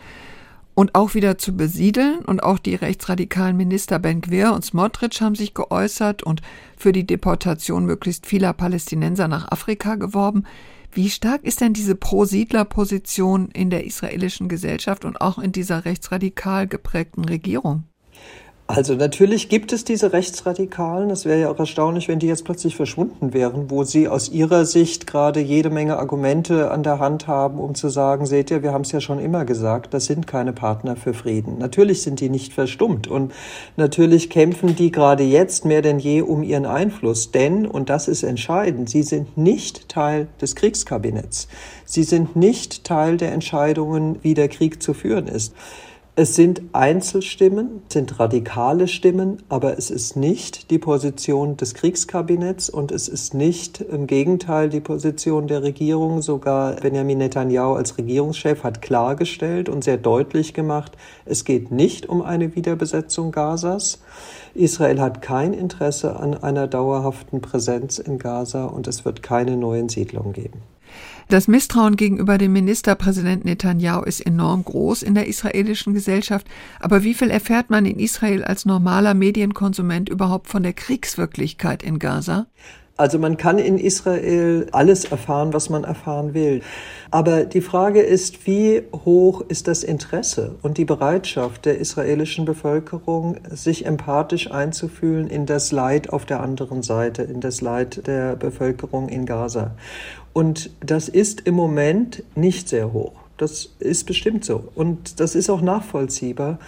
Und 0.73 0.93
auch 0.93 1.13
wieder 1.13 1.37
zu 1.37 1.55
besiedeln. 1.55 2.19
Und 2.19 2.43
auch 2.43 2.59
die 2.59 2.75
rechtsradikalen 2.75 3.55
Minister 3.55 3.97
Ben 3.97 4.21
Gvir 4.21 4.53
und 4.53 4.65
Smotrich 4.65 5.21
haben 5.21 5.35
sich 5.35 5.53
geäußert 5.53 6.21
und 6.21 6.41
für 6.75 6.91
die 6.91 7.07
Deportation 7.07 7.85
möglichst 7.85 8.25
vieler 8.25 8.53
Palästinenser 8.53 9.27
nach 9.27 9.51
Afrika 9.51 9.95
geworben. 9.95 10.43
Wie 10.91 11.09
stark 11.09 11.43
ist 11.43 11.61
denn 11.61 11.73
diese 11.73 11.95
Pro-Siedler-Position 11.95 13.49
in 13.51 13.69
der 13.69 13.85
israelischen 13.85 14.49
Gesellschaft 14.49 15.05
und 15.05 15.21
auch 15.21 15.39
in 15.39 15.51
dieser 15.51 15.85
rechtsradikal 15.85 16.67
geprägten 16.67 17.23
Regierung? 17.23 17.83
Also 18.67 18.95
natürlich 18.95 19.48
gibt 19.48 19.72
es 19.74 19.84
diese 19.84 20.12
Rechtsradikalen. 20.12 21.12
Es 21.12 21.25
wäre 21.25 21.39
ja 21.39 21.51
auch 21.51 21.60
erstaunlich, 21.60 22.07
wenn 22.07 22.17
die 22.17 22.25
jetzt 22.25 22.45
plötzlich 22.45 22.75
verschwunden 22.75 23.31
wären, 23.31 23.69
wo 23.69 23.84
sie 23.84 24.07
aus 24.07 24.29
ihrer 24.29 24.65
Sicht 24.65 25.05
gerade 25.05 25.39
jede 25.39 25.69
Menge 25.69 26.00
Argumente 26.00 26.72
an 26.72 26.81
der 26.81 26.98
Hand 26.98 27.27
haben, 27.27 27.60
um 27.60 27.75
zu 27.75 27.89
sagen, 27.89 28.25
seht 28.25 28.50
ihr, 28.50 28.63
wir 28.63 28.74
haben 28.74 28.81
es 28.81 28.91
ja 28.91 29.01
schon 29.01 29.19
immer 29.19 29.45
gesagt, 29.45 29.93
das 29.93 30.05
sind 30.05 30.25
keine 30.25 30.51
Partner 30.51 30.95
für 30.95 31.13
Frieden. 31.13 31.60
Natürlich 31.60 32.01
sind 32.01 32.19
die 32.19 32.29
nicht 32.29 32.53
verstummt 32.53 33.07
und 33.07 33.34
natürlich 33.77 34.31
kämpfen 34.31 34.75
die 34.75 34.89
gerade 34.89 35.24
jetzt 35.24 35.63
mehr 35.65 35.84
denn 35.84 36.00
je 36.00 36.24
um 36.24 36.41
ihren 36.41 36.65
Einfluss. 36.65 37.29
Denn, 37.29 37.67
und 37.67 37.91
das 37.91 38.07
ist 38.07 38.24
entscheidend, 38.24 38.89
sie 38.89 39.03
sind 39.03 39.38
nicht 39.38 39.89
Teil 39.89 40.27
des 40.41 40.55
Kriegskabinetts. 40.55 41.48
Sie 41.86 42.03
sind 42.03 42.36
nicht 42.36 42.84
Teil 42.84 43.17
der 43.17 43.31
Entscheidungen, 43.31 44.17
wie 44.24 44.34
der 44.34 44.48
Krieg 44.48 44.81
zu 44.81 44.95
führen 44.95 45.27
ist. 45.27 45.53
Es 46.17 46.34
sind 46.34 46.62
Einzelstimmen, 46.72 47.81
sind 47.89 48.22
radikale 48.22 48.88
Stimmen, 48.88 49.43
aber 49.50 49.77
es 49.77 49.91
ist 49.91 50.15
nicht 50.15 50.72
die 50.72 50.79
Position 50.79 51.57
des 51.57 51.74
Kriegskabinetts 51.74 52.69
und 52.69 52.93
es 52.93 53.10
ist 53.10 53.34
nicht 53.34 53.81
im 53.81 54.07
Gegenteil 54.07 54.69
die 54.69 54.79
Position 54.79 55.48
der 55.48 55.62
Regierung. 55.62 56.22
Sogar 56.22 56.77
Benjamin 56.77 57.17
Netanyahu 57.17 57.74
als 57.74 57.98
Regierungschef 57.98 58.63
hat 58.63 58.81
klargestellt 58.81 59.67
und 59.67 59.84
sehr 59.84 59.98
deutlich 59.98 60.53
gemacht, 60.53 60.93
es 61.25 61.43
geht 61.43 61.72
nicht 61.72 62.07
um 62.07 62.22
eine 62.22 62.55
Wiederbesetzung 62.55 63.34
Gazas. 63.34 64.00
Israel 64.53 65.01
hat 65.01 65.22
kein 65.22 65.51
Interesse 65.51 66.17
an 66.17 66.34
einer 66.34 66.67
dauerhaften 66.67 67.41
Präsenz 67.41 68.00
in 68.00 68.19
Gaza 68.19 68.63
und 68.63 68.88
es 68.88 69.03
wird 69.03 69.22
keine 69.22 69.57
neuen 69.57 69.89
Siedlungen 69.89 70.31
geben. 70.31 70.62
Das 71.27 71.48
Misstrauen 71.48 71.96
gegenüber 71.96 72.38
dem 72.38 72.53
Ministerpräsident 72.53 73.46
Netanyahu 73.46 74.03
ist 74.03 74.20
enorm 74.20 74.63
groß 74.63 75.01
in 75.01 75.15
der 75.15 75.27
israelischen 75.27 75.96
Gesellschaft. 75.96 76.46
Aber 76.79 77.03
wie 77.03 77.15
viel 77.15 77.32
erfährt 77.32 77.72
man 77.72 77.86
in 77.86 77.98
Israel 77.98 78.44
als 78.44 78.65
normaler 78.65 79.15
Medienkonsument 79.15 80.08
überhaupt 80.08 80.48
von 80.48 80.62
der 80.62 80.74
Kriegswirklichkeit 80.74 81.82
in 81.82 81.98
Gaza? 81.98 82.46
Also 82.97 83.19
man 83.19 83.35
kann 83.35 83.59
in 83.59 83.77
Israel 83.77 84.67
alles 84.71 85.03
erfahren, 85.03 85.51
was 85.51 85.69
man 85.69 85.83
erfahren 85.83 86.33
will. 86.33 86.61
Aber 87.11 87.43
die 87.43 87.59
Frage 87.59 88.01
ist, 88.01 88.47
wie 88.47 88.83
hoch 88.93 89.41
ist 89.49 89.67
das 89.67 89.83
Interesse 89.83 90.55
und 90.61 90.77
die 90.77 90.85
Bereitschaft 90.85 91.65
der 91.65 91.77
israelischen 91.77 92.45
Bevölkerung, 92.45 93.37
sich 93.51 93.85
empathisch 93.85 94.49
einzufühlen 94.49 95.27
in 95.27 95.45
das 95.45 95.73
Leid 95.73 96.13
auf 96.13 96.25
der 96.25 96.39
anderen 96.39 96.83
Seite, 96.83 97.23
in 97.23 97.41
das 97.41 97.59
Leid 97.59 98.07
der 98.07 98.37
Bevölkerung 98.37 99.09
in 99.09 99.25
Gaza. 99.25 99.71
Und 100.31 100.69
das 100.79 101.09
ist 101.09 101.41
im 101.41 101.55
Moment 101.55 102.23
nicht 102.35 102.69
sehr 102.69 102.93
hoch. 102.93 103.13
Das 103.37 103.73
ist 103.79 104.05
bestimmt 104.05 104.45
so. 104.45 104.69
Und 104.73 105.19
das 105.19 105.35
ist 105.35 105.49
auch 105.49 105.61
nachvollziehbar. 105.61 106.59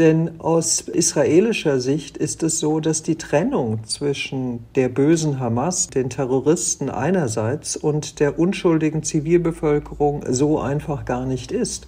Denn 0.00 0.40
aus 0.40 0.80
israelischer 0.80 1.78
Sicht 1.78 2.16
ist 2.16 2.42
es 2.42 2.58
so, 2.58 2.80
dass 2.80 3.02
die 3.02 3.16
Trennung 3.16 3.84
zwischen 3.84 4.64
der 4.74 4.88
bösen 4.88 5.38
Hamas, 5.38 5.88
den 5.88 6.08
Terroristen 6.08 6.88
einerseits 6.88 7.76
und 7.76 8.18
der 8.18 8.38
unschuldigen 8.38 9.02
Zivilbevölkerung 9.02 10.24
so 10.26 10.58
einfach 10.58 11.04
gar 11.04 11.26
nicht 11.26 11.52
ist. 11.52 11.86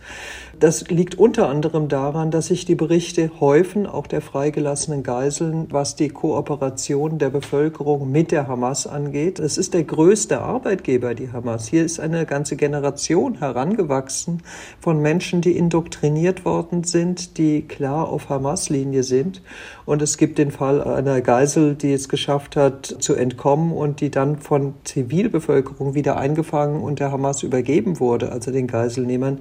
Das 0.61 0.89
liegt 0.91 1.15
unter 1.15 1.49
anderem 1.49 1.89
daran, 1.89 2.31
dass 2.31 2.49
sich 2.49 2.67
die 2.67 2.75
Berichte 2.75 3.31
häufen, 3.41 3.87
auch 3.87 4.07
der 4.07 4.21
freigelassenen 4.21 5.03
Geiseln, 5.03 5.67
was 5.71 5.97
die 5.97 6.11
Kooperation 6.11 7.19
der 7.19 7.31
Bevölkerung 7.31 8.13
mit 8.13 8.31
der 8.31 8.47
Hamas 8.47 8.87
angeht. 8.87 9.41
Es 9.41 9.57
ist 9.57 9.73
der 9.73 9.85
größte 9.85 10.41
Arbeitgeber, 10.43 11.15
die 11.15 11.33
Hamas. 11.33 11.67
Hier 11.67 11.85
ist 11.85 11.99
eine 11.99 12.27
ganze 12.27 12.57
Generation 12.57 13.39
herangewachsen 13.39 14.43
von 14.79 15.01
Menschen, 15.01 15.41
die 15.41 15.57
indoktriniert 15.57 16.45
worden 16.45 16.85
sind, 16.85 17.39
die 17.39 17.67
klar 18.03 18.09
auf 18.09 18.29
Hamas-Linie 18.29 19.03
sind. 19.03 19.43
Und 19.85 20.03
es 20.03 20.17
gibt 20.17 20.39
den 20.39 20.51
Fall 20.51 20.83
einer 20.83 21.21
Geisel, 21.21 21.75
die 21.75 21.93
es 21.93 22.09
geschafft 22.09 22.57
hat, 22.57 22.87
zu 22.87 23.15
entkommen 23.15 23.73
und 23.73 24.01
die 24.01 24.11
dann 24.11 24.39
von 24.39 24.75
Zivilbevölkerung 24.85 25.95
wieder 25.95 26.17
eingefangen 26.17 26.83
und 26.83 26.99
der 26.99 27.13
Hamas 27.13 27.43
übergeben 27.43 28.01
wurde, 28.01 28.33
also 28.33 28.51
den 28.51 28.67
Geiselnehmern. 28.67 29.39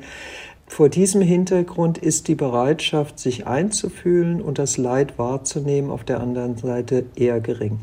Vor 0.68 0.88
diesem 0.88 1.22
Hintergrund 1.22 1.98
ist 1.98 2.28
die 2.28 2.36
Bereitschaft, 2.36 3.20
sich 3.20 3.46
einzufühlen 3.46 4.42
und 4.42 4.58
das 4.58 4.78
Leid 4.78 5.18
wahrzunehmen, 5.18 5.92
auf 5.92 6.06
der 6.06 6.22
anderen 6.22 6.58
Seite 6.58 7.06
eher 7.16 7.42
gering. 7.42 7.80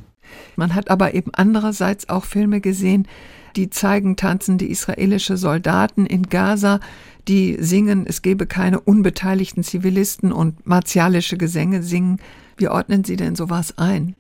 Man 0.56 0.74
hat 0.74 0.90
aber 0.90 1.14
eben 1.14 1.30
andererseits 1.34 2.08
auch 2.08 2.24
Filme 2.24 2.60
gesehen, 2.60 3.06
die 3.56 3.70
zeigen 3.70 4.16
tanzende 4.16 4.66
israelische 4.66 5.36
Soldaten 5.36 6.06
in 6.06 6.24
Gaza, 6.24 6.80
die 7.28 7.56
singen, 7.60 8.06
es 8.06 8.22
gebe 8.22 8.46
keine 8.46 8.80
unbeteiligten 8.80 9.62
Zivilisten 9.62 10.32
und 10.32 10.66
martialische 10.66 11.36
Gesänge 11.36 11.82
singen. 11.82 12.20
Wie 12.56 12.68
ordnen 12.68 13.04
Sie 13.04 13.16
denn 13.16 13.36
sowas 13.36 13.74
ein? 13.76 14.16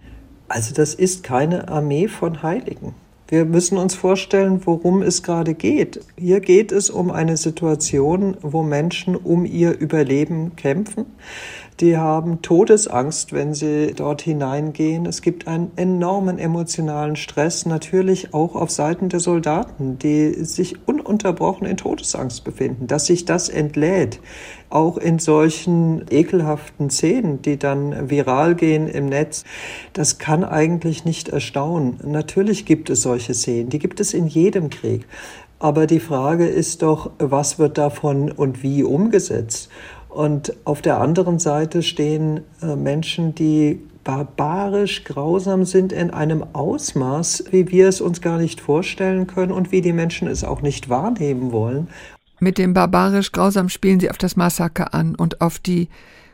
Also 0.48 0.74
das 0.74 0.94
ist 0.94 1.22
keine 1.22 1.68
Armee 1.68 2.08
von 2.08 2.42
Heiligen. 2.42 2.94
Wir 3.30 3.44
müssen 3.44 3.76
uns 3.76 3.94
vorstellen, 3.94 4.62
worum 4.64 5.02
es 5.02 5.22
gerade 5.22 5.54
geht. 5.54 6.00
Hier 6.16 6.40
geht 6.40 6.72
es 6.72 6.88
um 6.88 7.10
eine 7.10 7.36
Situation, 7.36 8.38
wo 8.40 8.62
Menschen 8.62 9.16
um 9.16 9.44
ihr 9.44 9.78
Überleben 9.78 10.56
kämpfen 10.56 11.04
die 11.80 11.96
haben 11.96 12.42
Todesangst, 12.42 13.32
wenn 13.32 13.54
sie 13.54 13.94
dort 13.94 14.22
hineingehen. 14.22 15.06
Es 15.06 15.22
gibt 15.22 15.46
einen 15.46 15.70
enormen 15.76 16.38
emotionalen 16.38 17.14
Stress, 17.14 17.66
natürlich 17.66 18.34
auch 18.34 18.56
auf 18.56 18.70
Seiten 18.70 19.08
der 19.08 19.20
Soldaten, 19.20 19.98
die 19.98 20.44
sich 20.44 20.88
ununterbrochen 20.88 21.66
in 21.66 21.76
Todesangst 21.76 22.42
befinden. 22.42 22.88
Dass 22.88 23.06
sich 23.06 23.24
das 23.24 23.48
entlädt, 23.48 24.20
auch 24.70 24.96
in 24.96 25.20
solchen 25.20 26.04
ekelhaften 26.10 26.90
Szenen, 26.90 27.42
die 27.42 27.58
dann 27.58 28.10
viral 28.10 28.56
gehen 28.56 28.88
im 28.88 29.06
Netz, 29.06 29.44
das 29.92 30.18
kann 30.18 30.44
eigentlich 30.44 31.04
nicht 31.04 31.28
erstaunen. 31.28 32.00
Natürlich 32.04 32.66
gibt 32.66 32.90
es 32.90 33.02
solche 33.02 33.34
Szenen, 33.34 33.70
die 33.70 33.78
gibt 33.78 34.00
es 34.00 34.14
in 34.14 34.26
jedem 34.26 34.68
Krieg. 34.70 35.06
Aber 35.60 35.88
die 35.88 35.98
Frage 35.98 36.46
ist 36.46 36.82
doch, 36.82 37.10
was 37.18 37.58
wird 37.58 37.78
davon 37.78 38.30
und 38.30 38.62
wie 38.62 38.84
umgesetzt? 38.84 39.70
Und 40.08 40.54
auf 40.64 40.82
der 40.82 41.00
anderen 41.00 41.38
Seite 41.38 41.82
stehen 41.82 42.40
äh, 42.62 42.76
Menschen, 42.76 43.34
die 43.34 43.80
barbarisch 44.04 45.04
grausam 45.04 45.66
sind 45.66 45.92
in 45.92 46.10
einem 46.10 46.42
Ausmaß, 46.54 47.44
wie 47.50 47.70
wir 47.70 47.88
es 47.88 48.00
uns 48.00 48.22
gar 48.22 48.38
nicht 48.38 48.60
vorstellen 48.60 49.26
können 49.26 49.52
und 49.52 49.70
wie 49.70 49.82
die 49.82 49.92
Menschen 49.92 50.28
es 50.28 50.44
auch 50.44 50.62
nicht 50.62 50.88
wahrnehmen 50.88 51.52
wollen. 51.52 51.88
Mit 52.40 52.56
dem 52.56 52.72
barbarisch 52.72 53.32
grausam 53.32 53.68
spielen 53.68 54.00
sie 54.00 54.10
auf 54.10 54.16
das 54.16 54.34
Massaker 54.34 54.94
an 54.94 55.14
und 55.14 55.40
auf 55.42 55.58
die 55.58 55.88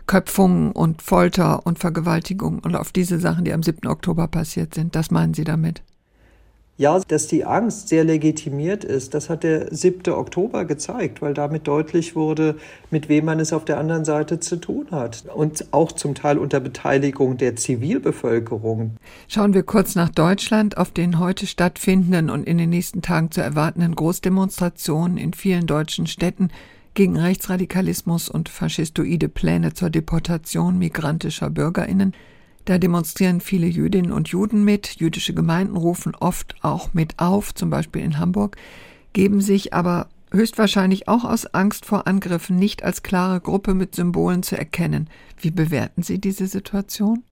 Köpfungen 0.06 0.70
und 0.70 1.02
Folter 1.02 1.66
und 1.66 1.78
Vergewaltigung 1.78 2.60
und 2.60 2.76
auf 2.76 2.92
diese 2.92 3.18
Sachen, 3.18 3.44
die 3.44 3.52
am 3.52 3.62
7. 3.62 3.88
Oktober 3.88 4.28
passiert 4.28 4.74
sind. 4.74 4.94
Das 4.94 5.10
meinen 5.10 5.34
Sie 5.34 5.44
damit? 5.44 5.82
Ja, 6.76 6.98
dass 7.06 7.28
die 7.28 7.44
Angst 7.44 7.88
sehr 7.88 8.02
legitimiert 8.02 8.82
ist, 8.82 9.14
das 9.14 9.30
hat 9.30 9.44
der 9.44 9.72
7. 9.72 10.12
Oktober 10.12 10.64
gezeigt, 10.64 11.22
weil 11.22 11.32
damit 11.32 11.68
deutlich 11.68 12.16
wurde, 12.16 12.56
mit 12.90 13.08
wem 13.08 13.26
man 13.26 13.38
es 13.38 13.52
auf 13.52 13.64
der 13.64 13.78
anderen 13.78 14.04
Seite 14.04 14.40
zu 14.40 14.56
tun 14.56 14.88
hat. 14.90 15.24
Und 15.32 15.72
auch 15.72 15.92
zum 15.92 16.16
Teil 16.16 16.36
unter 16.36 16.58
Beteiligung 16.58 17.36
der 17.36 17.54
Zivilbevölkerung. 17.54 18.96
Schauen 19.28 19.54
wir 19.54 19.62
kurz 19.62 19.94
nach 19.94 20.08
Deutschland 20.08 20.76
auf 20.76 20.90
den 20.90 21.20
heute 21.20 21.46
stattfindenden 21.46 22.28
und 22.28 22.44
in 22.44 22.58
den 22.58 22.70
nächsten 22.70 23.02
Tagen 23.02 23.30
zu 23.30 23.40
erwartenden 23.40 23.94
Großdemonstrationen 23.94 25.16
in 25.16 25.32
vielen 25.32 25.68
deutschen 25.68 26.08
Städten 26.08 26.48
gegen 26.94 27.16
Rechtsradikalismus 27.16 28.28
und 28.28 28.48
faschistoide 28.48 29.28
Pläne 29.28 29.74
zur 29.74 29.90
Deportation 29.90 30.78
migrantischer 30.78 31.50
Bürgerinnen. 31.50 32.14
Da 32.64 32.78
demonstrieren 32.78 33.40
viele 33.40 33.66
Jüdinnen 33.66 34.12
und 34.12 34.28
Juden 34.28 34.64
mit, 34.64 34.96
jüdische 34.96 35.34
Gemeinden 35.34 35.76
rufen 35.76 36.14
oft 36.14 36.54
auch 36.62 36.94
mit 36.94 37.18
auf, 37.18 37.54
zum 37.54 37.68
Beispiel 37.68 38.02
in 38.02 38.18
Hamburg, 38.18 38.56
geben 39.12 39.40
sich 39.42 39.74
aber 39.74 40.08
höchstwahrscheinlich 40.32 41.06
auch 41.06 41.24
aus 41.24 41.46
Angst 41.46 41.84
vor 41.84 42.06
Angriffen 42.06 42.56
nicht 42.56 42.82
als 42.82 43.02
klare 43.02 43.40
Gruppe 43.40 43.74
mit 43.74 43.94
Symbolen 43.94 44.42
zu 44.42 44.56
erkennen. 44.56 45.08
Wie 45.38 45.50
bewerten 45.50 46.02
Sie 46.02 46.18
diese 46.18 46.46
Situation? 46.46 47.22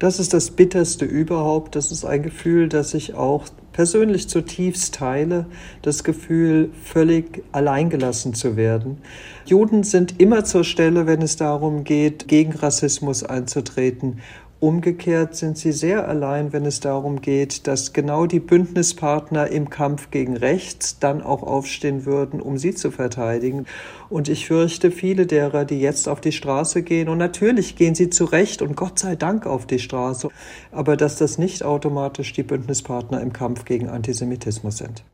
Das 0.00 0.18
ist 0.18 0.32
das 0.32 0.50
Bitterste 0.50 1.04
überhaupt. 1.04 1.76
Das 1.76 1.92
ist 1.92 2.04
ein 2.04 2.22
Gefühl, 2.22 2.68
das 2.68 2.94
ich 2.94 3.14
auch 3.14 3.44
persönlich 3.72 4.28
zutiefst 4.28 4.94
teile. 4.94 5.46
Das 5.82 6.04
Gefühl, 6.04 6.70
völlig 6.82 7.42
alleingelassen 7.52 8.32
zu 8.32 8.56
werden. 8.56 8.98
Juden 9.44 9.82
sind 9.82 10.18
immer 10.18 10.44
zur 10.44 10.64
Stelle, 10.64 11.06
wenn 11.06 11.20
es 11.20 11.36
darum 11.36 11.84
geht, 11.84 12.28
gegen 12.28 12.52
Rassismus 12.52 13.22
einzutreten. 13.22 14.20
Umgekehrt 14.60 15.36
sind 15.36 15.56
sie 15.56 15.72
sehr 15.72 16.06
allein, 16.06 16.52
wenn 16.52 16.66
es 16.66 16.80
darum 16.80 17.22
geht, 17.22 17.66
dass 17.66 17.94
genau 17.94 18.26
die 18.26 18.40
Bündnispartner 18.40 19.48
im 19.48 19.70
Kampf 19.70 20.10
gegen 20.10 20.36
rechts 20.36 20.98
dann 20.98 21.22
auch 21.22 21.42
aufstehen 21.42 22.04
würden, 22.04 22.42
um 22.42 22.58
sie 22.58 22.74
zu 22.74 22.90
verteidigen. 22.90 23.64
Und 24.10 24.28
ich 24.28 24.46
fürchte, 24.46 24.90
viele 24.90 25.24
derer, 25.24 25.64
die 25.64 25.80
jetzt 25.80 26.10
auf 26.10 26.20
die 26.20 26.32
Straße 26.32 26.82
gehen, 26.82 27.08
und 27.08 27.16
natürlich 27.16 27.74
gehen 27.74 27.94
sie 27.94 28.10
zu 28.10 28.26
Recht 28.26 28.60
und 28.60 28.76
Gott 28.76 28.98
sei 28.98 29.16
Dank 29.16 29.46
auf 29.46 29.66
die 29.66 29.78
Straße, 29.78 30.28
aber 30.72 30.98
dass 30.98 31.16
das 31.16 31.38
nicht 31.38 31.62
automatisch 31.62 32.34
die 32.34 32.42
Bündnispartner 32.42 33.22
im 33.22 33.32
Kampf 33.32 33.64
gegen 33.64 33.88
Antisemitismus 33.88 34.76
sind. 34.76 35.04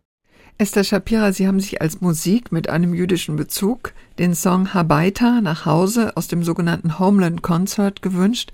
Esther 0.59 0.83
Shapira, 0.83 1.33
Sie 1.33 1.47
haben 1.47 1.61
sich 1.61 1.81
als 1.81 2.01
Musik 2.01 2.51
mit 2.51 2.69
einem 2.69 2.95
jüdischen 2.95 3.37
Bezug 3.37 3.93
den 4.19 4.35
Song 4.35 4.75
Habaita 4.75 5.41
nach 5.41 5.67
Hause 5.67 6.17
aus 6.17 6.27
dem 6.27 6.43
sogenannten 6.43 6.99
Homeland 6.99 7.43
Concert 7.43 8.03
gewünscht. 8.03 8.51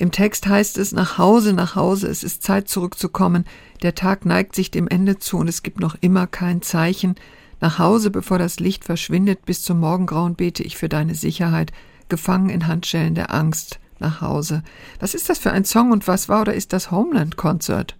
Im 0.00 0.12
Text 0.12 0.46
heißt 0.46 0.78
es 0.78 0.92
nach 0.92 1.18
Hause, 1.18 1.52
nach 1.52 1.74
Hause, 1.74 2.06
es 2.06 2.22
ist 2.22 2.44
Zeit 2.44 2.68
zurückzukommen, 2.68 3.44
der 3.82 3.96
Tag 3.96 4.24
neigt 4.24 4.54
sich 4.54 4.70
dem 4.70 4.86
Ende 4.86 5.18
zu 5.18 5.38
und 5.38 5.48
es 5.48 5.64
gibt 5.64 5.80
noch 5.80 5.96
immer 6.00 6.28
kein 6.28 6.62
Zeichen. 6.62 7.16
Nach 7.60 7.80
Hause, 7.80 8.12
bevor 8.12 8.38
das 8.38 8.60
Licht 8.60 8.84
verschwindet, 8.84 9.44
bis 9.44 9.62
zum 9.62 9.80
Morgengrauen 9.80 10.36
bete 10.36 10.62
ich 10.62 10.76
für 10.76 10.88
deine 10.88 11.16
Sicherheit, 11.16 11.72
gefangen 12.08 12.48
in 12.48 12.68
Handschellen 12.68 13.16
der 13.16 13.34
Angst, 13.34 13.80
nach 13.98 14.20
Hause. 14.20 14.62
Was 15.00 15.14
ist 15.14 15.28
das 15.28 15.40
für 15.40 15.50
ein 15.50 15.64
Song 15.64 15.90
und 15.90 16.06
was 16.06 16.28
war 16.28 16.42
oder 16.42 16.54
ist 16.54 16.72
das 16.72 16.92
Homeland 16.92 17.36
Concert? 17.36 17.97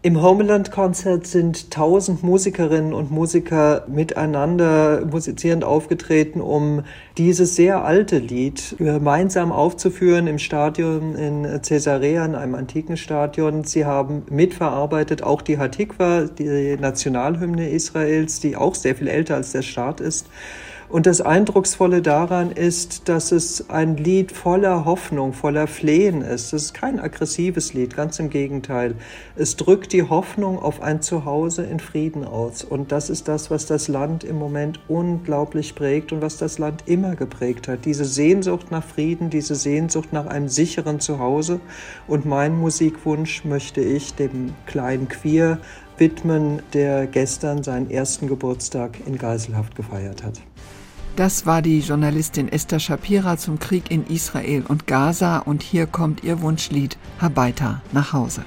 Im 0.00 0.22
Homeland-Konzert 0.22 1.26
sind 1.26 1.72
tausend 1.72 2.22
Musikerinnen 2.22 2.92
und 2.92 3.10
Musiker 3.10 3.84
miteinander 3.88 5.04
musizierend 5.04 5.64
aufgetreten, 5.64 6.40
um 6.40 6.84
dieses 7.16 7.56
sehr 7.56 7.84
alte 7.84 8.18
Lied 8.18 8.76
gemeinsam 8.78 9.50
aufzuführen 9.50 10.28
im 10.28 10.38
Stadion 10.38 11.16
in 11.16 11.60
Caesarea, 11.62 12.24
in 12.24 12.36
einem 12.36 12.54
antiken 12.54 12.96
Stadion. 12.96 13.64
Sie 13.64 13.86
haben 13.86 14.22
mitverarbeitet 14.30 15.24
auch 15.24 15.42
die 15.42 15.58
Hatikwa, 15.58 16.26
die 16.26 16.76
Nationalhymne 16.80 17.68
Israels, 17.68 18.38
die 18.38 18.56
auch 18.56 18.76
sehr 18.76 18.94
viel 18.94 19.08
älter 19.08 19.34
als 19.34 19.50
der 19.50 19.62
Staat 19.62 20.00
ist. 20.00 20.28
Und 20.90 21.04
das 21.04 21.20
Eindrucksvolle 21.20 22.00
daran 22.00 22.50
ist, 22.50 23.10
dass 23.10 23.30
es 23.30 23.68
ein 23.68 23.98
Lied 23.98 24.32
voller 24.32 24.86
Hoffnung, 24.86 25.34
voller 25.34 25.66
Flehen 25.66 26.22
ist. 26.22 26.54
Es 26.54 26.64
ist 26.64 26.74
kein 26.74 26.98
aggressives 26.98 27.74
Lied, 27.74 27.94
ganz 27.94 28.18
im 28.18 28.30
Gegenteil. 28.30 28.94
Es 29.36 29.56
drückt 29.56 29.92
die 29.92 30.04
Hoffnung 30.04 30.58
auf 30.58 30.80
ein 30.80 31.02
Zuhause 31.02 31.64
in 31.64 31.78
Frieden 31.78 32.24
aus. 32.24 32.64
Und 32.64 32.90
das 32.90 33.10
ist 33.10 33.28
das, 33.28 33.50
was 33.50 33.66
das 33.66 33.88
Land 33.88 34.24
im 34.24 34.38
Moment 34.38 34.80
unglaublich 34.88 35.74
prägt 35.74 36.10
und 36.10 36.22
was 36.22 36.38
das 36.38 36.58
Land 36.58 36.84
immer 36.86 37.16
geprägt 37.16 37.68
hat. 37.68 37.84
Diese 37.84 38.06
Sehnsucht 38.06 38.70
nach 38.70 38.84
Frieden, 38.84 39.28
diese 39.28 39.56
Sehnsucht 39.56 40.14
nach 40.14 40.26
einem 40.26 40.48
sicheren 40.48 41.00
Zuhause. 41.00 41.60
Und 42.06 42.24
mein 42.24 42.56
Musikwunsch 42.56 43.44
möchte 43.44 43.82
ich 43.82 44.14
dem 44.14 44.54
kleinen 44.64 45.08
Queer 45.08 45.58
widmen, 45.98 46.62
der 46.72 47.06
gestern 47.06 47.62
seinen 47.62 47.90
ersten 47.90 48.26
Geburtstag 48.26 48.96
in 49.06 49.18
Geiselhaft 49.18 49.74
gefeiert 49.74 50.22
hat. 50.24 50.40
Das 51.18 51.46
war 51.46 51.62
die 51.62 51.80
Journalistin 51.80 52.48
Esther 52.48 52.78
Shapira 52.78 53.36
zum 53.36 53.58
Krieg 53.58 53.90
in 53.90 54.06
Israel 54.06 54.62
und 54.68 54.86
Gaza 54.86 55.38
und 55.38 55.64
hier 55.64 55.88
kommt 55.88 56.22
ihr 56.22 56.42
Wunschlied 56.42 56.96
Habaita 57.20 57.82
nach 57.90 58.12
Hause. 58.12 58.44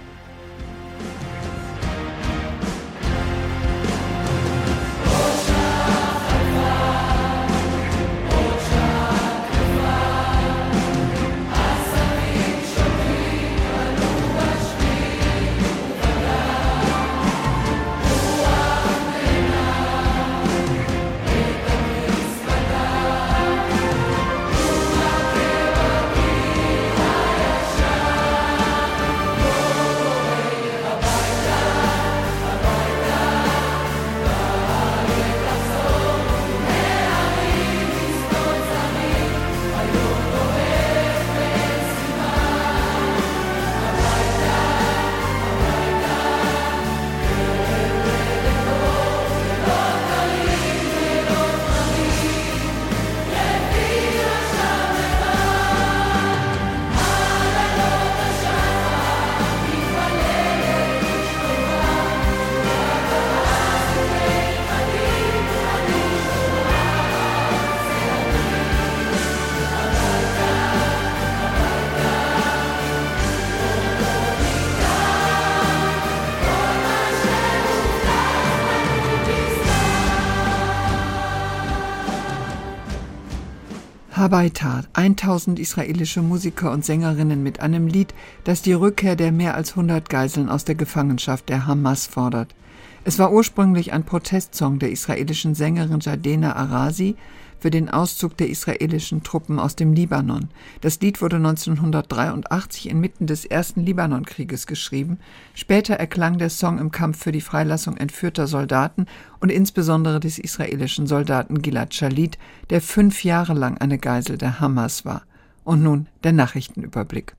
Habaitat, 84.32 84.88
1000 84.94 85.60
israelische 85.60 86.22
Musiker 86.22 86.72
und 86.72 86.86
Sängerinnen 86.86 87.44
mit 87.44 87.60
einem 87.60 87.88
Lied, 87.88 88.14
das 88.46 88.62
die 88.62 88.72
Rückkehr 88.72 89.18
der 89.18 89.34
mehr 89.34 89.56
als 89.56 89.72
100 89.72 90.10
Geiseln 90.10 90.48
aus 90.48 90.64
der 90.64 90.76
Gefangenschaft 90.76 91.50
der 91.50 91.68
Hamas 91.68 92.08
fordert. 92.08 92.56
Es 93.04 93.20
war 93.20 93.34
ursprünglich 93.34 93.92
ein 93.92 94.06
Protestsong 94.06 94.80
der 94.80 94.90
israelischen 94.90 95.54
Sängerin 95.54 96.00
Jadena 96.00 96.56
Arasi, 96.56 97.18
für 97.62 97.70
den 97.70 97.90
Auszug 97.90 98.36
der 98.38 98.50
israelischen 98.50 99.22
Truppen 99.22 99.60
aus 99.60 99.76
dem 99.76 99.94
Libanon. 99.94 100.50
Das 100.82 101.00
Lied 101.00 101.22
wurde 101.22 101.36
1983 101.36 102.90
inmitten 102.90 103.28
des 103.28 103.46
ersten 103.46 103.86
Libanonkrieges 103.86 104.66
geschrieben. 104.66 105.20
Später 105.54 105.94
erklang 105.94 106.40
der 106.40 106.50
Song 106.50 106.80
im 106.80 106.92
Kampf 106.92 107.20
für 107.24 107.32
die 107.32 107.40
Freilassung 107.40 107.98
entführter 107.98 108.48
Soldaten 108.48 109.06
und 109.40 109.52
insbesondere 109.52 110.20
des 110.20 110.40
israelischen 110.40 111.06
Soldaten 111.06 111.62
Gilad 111.62 111.94
Shalit, 111.94 112.40
der 112.72 112.82
fünf 112.82 113.24
Jahre 113.24 113.54
lang 113.54 113.78
eine 113.78 114.00
Geisel 114.00 114.40
der 114.40 114.60
Hamas 114.60 115.06
war. 115.06 115.22
Und 115.64 115.84
nun 115.84 116.08
der 116.24 116.34
Nachrichtenüberblick. 116.34 117.36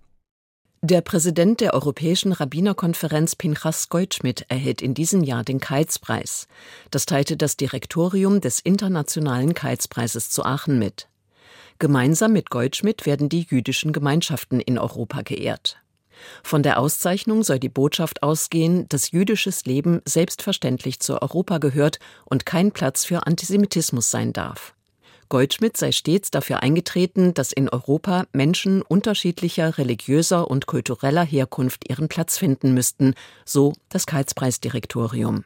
Der 0.84 1.00
Präsident 1.00 1.60
der 1.60 1.74
Europäischen 1.74 2.32
Rabbinerkonferenz 2.32 3.36
Pinchas 3.36 3.88
Goldschmidt 3.88 4.46
erhält 4.48 4.82
in 4.82 4.94
diesem 4.94 5.22
Jahr 5.22 5.44
den 5.44 5.60
Keizpreis. 5.60 6.48
Das 6.90 7.06
teilte 7.06 7.36
das 7.36 7.56
Direktorium 7.56 8.40
des 8.40 8.58
Internationalen 8.58 9.54
Keizpreises 9.54 10.30
zu 10.30 10.44
Aachen 10.44 10.80
mit. 10.80 11.06
Gemeinsam 11.78 12.32
mit 12.32 12.50
Goldschmidt 12.50 13.06
werden 13.06 13.28
die 13.28 13.46
jüdischen 13.48 13.92
Gemeinschaften 13.92 14.58
in 14.58 14.76
Europa 14.76 15.22
geehrt. 15.22 15.76
Von 16.42 16.64
der 16.64 16.80
Auszeichnung 16.80 17.44
soll 17.44 17.60
die 17.60 17.68
Botschaft 17.68 18.24
ausgehen, 18.24 18.88
dass 18.88 19.12
jüdisches 19.12 19.64
Leben 19.66 20.00
selbstverständlich 20.04 20.98
zu 20.98 21.22
Europa 21.22 21.58
gehört 21.58 22.00
und 22.24 22.44
kein 22.44 22.72
Platz 22.72 23.04
für 23.04 23.24
Antisemitismus 23.24 24.10
sein 24.10 24.32
darf. 24.32 24.74
Goldschmidt 25.32 25.78
sei 25.78 25.92
stets 25.92 26.30
dafür 26.30 26.62
eingetreten, 26.62 27.32
dass 27.32 27.52
in 27.52 27.70
Europa 27.70 28.26
Menschen 28.34 28.82
unterschiedlicher 28.82 29.78
religiöser 29.78 30.50
und 30.50 30.66
kultureller 30.66 31.24
Herkunft 31.24 31.88
ihren 31.88 32.08
Platz 32.08 32.36
finden 32.36 32.74
müssten, 32.74 33.14
so 33.46 33.72
das 33.88 34.04
Karlspreisdirektorium. 34.04 35.44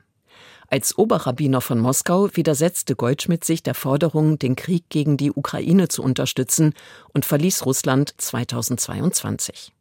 Als 0.66 0.98
Oberrabbiner 0.98 1.60
von 1.60 1.78
Moskau 1.78 2.28
widersetzte 2.32 2.96
Goldschmidt 2.96 3.44
sich 3.44 3.62
der 3.62 3.74
Forderung, 3.74 4.40
den 4.40 4.56
Krieg 4.56 4.82
gegen 4.88 5.16
die 5.18 5.30
Ukraine 5.30 5.86
zu 5.86 6.02
unterstützen 6.02 6.74
und 7.14 7.24
verließ 7.24 7.64
Russland 7.64 8.12
2022. 8.18 9.72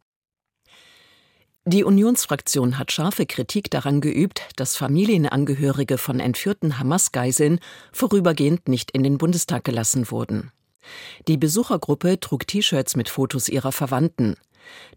Die 1.67 1.83
Unionsfraktion 1.83 2.77
hat 2.77 2.91
scharfe 2.91 3.25
Kritik 3.25 3.71
daran 3.71 3.99
geübt, 3.99 4.43
dass 4.55 4.77
Familienangehörige 4.77 5.97
von 5.97 6.19
entführten 6.19 6.77
Hamas-Geiseln 6.77 7.59
vorübergehend 7.91 8.67
nicht 8.69 8.91
in 8.91 9.01
den 9.01 9.17
Bundestag 9.17 9.63
gelassen 9.63 10.11
wurden. 10.11 10.51
Die 11.27 11.37
Besuchergruppe 11.37 12.19
trug 12.19 12.45
T-Shirts 12.45 12.95
mit 12.95 13.09
Fotos 13.09 13.49
ihrer 13.49 13.71
Verwandten. 13.71 14.35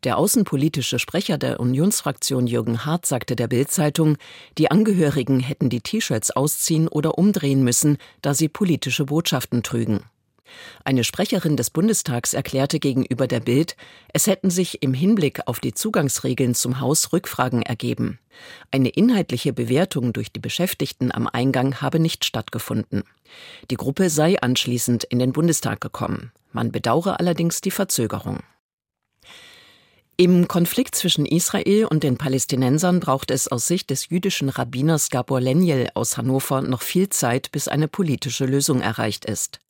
Der 0.04 0.18
außenpolitische 0.18 0.98
Sprecher 0.98 1.38
der 1.38 1.58
Unionsfraktion 1.58 2.46
Jürgen 2.46 2.84
Hart 2.84 3.06
sagte 3.06 3.34
der 3.34 3.48
Bild-Zeitung, 3.48 4.18
die 4.58 4.70
Angehörigen 4.70 5.40
hätten 5.40 5.70
die 5.70 5.80
T-Shirts 5.80 6.32
ausziehen 6.32 6.86
oder 6.86 7.16
umdrehen 7.16 7.64
müssen, 7.64 7.96
da 8.20 8.34
sie 8.34 8.50
politische 8.50 9.06
Botschaften 9.06 9.62
trügen. 9.62 10.02
Eine 10.84 11.04
Sprecherin 11.04 11.56
des 11.56 11.70
Bundestags 11.70 12.34
erklärte 12.34 12.78
gegenüber 12.78 13.26
der 13.26 13.40
Bild, 13.40 13.76
es 14.12 14.26
hätten 14.26 14.50
sich 14.50 14.82
im 14.82 14.94
Hinblick 14.94 15.46
auf 15.46 15.60
die 15.60 15.74
Zugangsregeln 15.74 16.54
zum 16.54 16.80
Haus 16.80 17.12
Rückfragen 17.12 17.62
ergeben. 17.62 18.18
Eine 18.70 18.90
inhaltliche 18.90 19.52
Bewertung 19.52 20.12
durch 20.12 20.32
die 20.32 20.40
Beschäftigten 20.40 21.12
am 21.12 21.26
Eingang 21.26 21.80
habe 21.80 21.98
nicht 21.98 22.24
stattgefunden. 22.24 23.02
Die 23.70 23.76
Gruppe 23.76 24.10
sei 24.10 24.40
anschließend 24.40 25.04
in 25.04 25.18
den 25.18 25.32
Bundestag 25.32 25.80
gekommen. 25.80 26.32
Man 26.52 26.72
bedauere 26.72 27.20
allerdings 27.20 27.60
die 27.60 27.70
Verzögerung. 27.70 28.40
Im 30.20 30.48
Konflikt 30.48 30.96
zwischen 30.96 31.26
Israel 31.26 31.84
und 31.84 32.02
den 32.02 32.18
Palästinensern 32.18 32.98
braucht 32.98 33.30
es 33.30 33.46
aus 33.46 33.68
Sicht 33.68 33.88
des 33.90 34.08
jüdischen 34.08 34.48
Rabbiners 34.48 35.10
Gabor 35.10 35.40
Lenjel 35.40 35.90
aus 35.94 36.16
Hannover 36.16 36.60
noch 36.60 36.82
viel 36.82 37.08
Zeit, 37.08 37.52
bis 37.52 37.68
eine 37.68 37.86
politische 37.86 38.44
Lösung 38.44 38.80
erreicht 38.80 39.26
ist. 39.26 39.60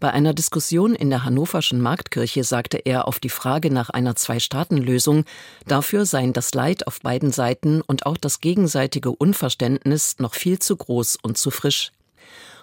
Bei 0.00 0.12
einer 0.12 0.34
Diskussion 0.34 0.94
in 0.94 1.10
der 1.10 1.24
hannoverschen 1.24 1.80
Marktkirche 1.80 2.44
sagte 2.44 2.78
er 2.78 3.08
auf 3.08 3.20
die 3.20 3.28
Frage 3.28 3.70
nach 3.70 3.90
einer 3.90 4.16
Zwei-Staaten-Lösung, 4.16 5.24
dafür 5.66 6.06
seien 6.06 6.32
das 6.32 6.54
Leid 6.54 6.86
auf 6.86 7.00
beiden 7.00 7.30
Seiten 7.30 7.80
und 7.80 8.06
auch 8.06 8.16
das 8.16 8.40
gegenseitige 8.40 9.10
Unverständnis 9.10 10.16
noch 10.18 10.34
viel 10.34 10.58
zu 10.58 10.76
groß 10.76 11.16
und 11.22 11.38
zu 11.38 11.50
frisch. 11.50 11.92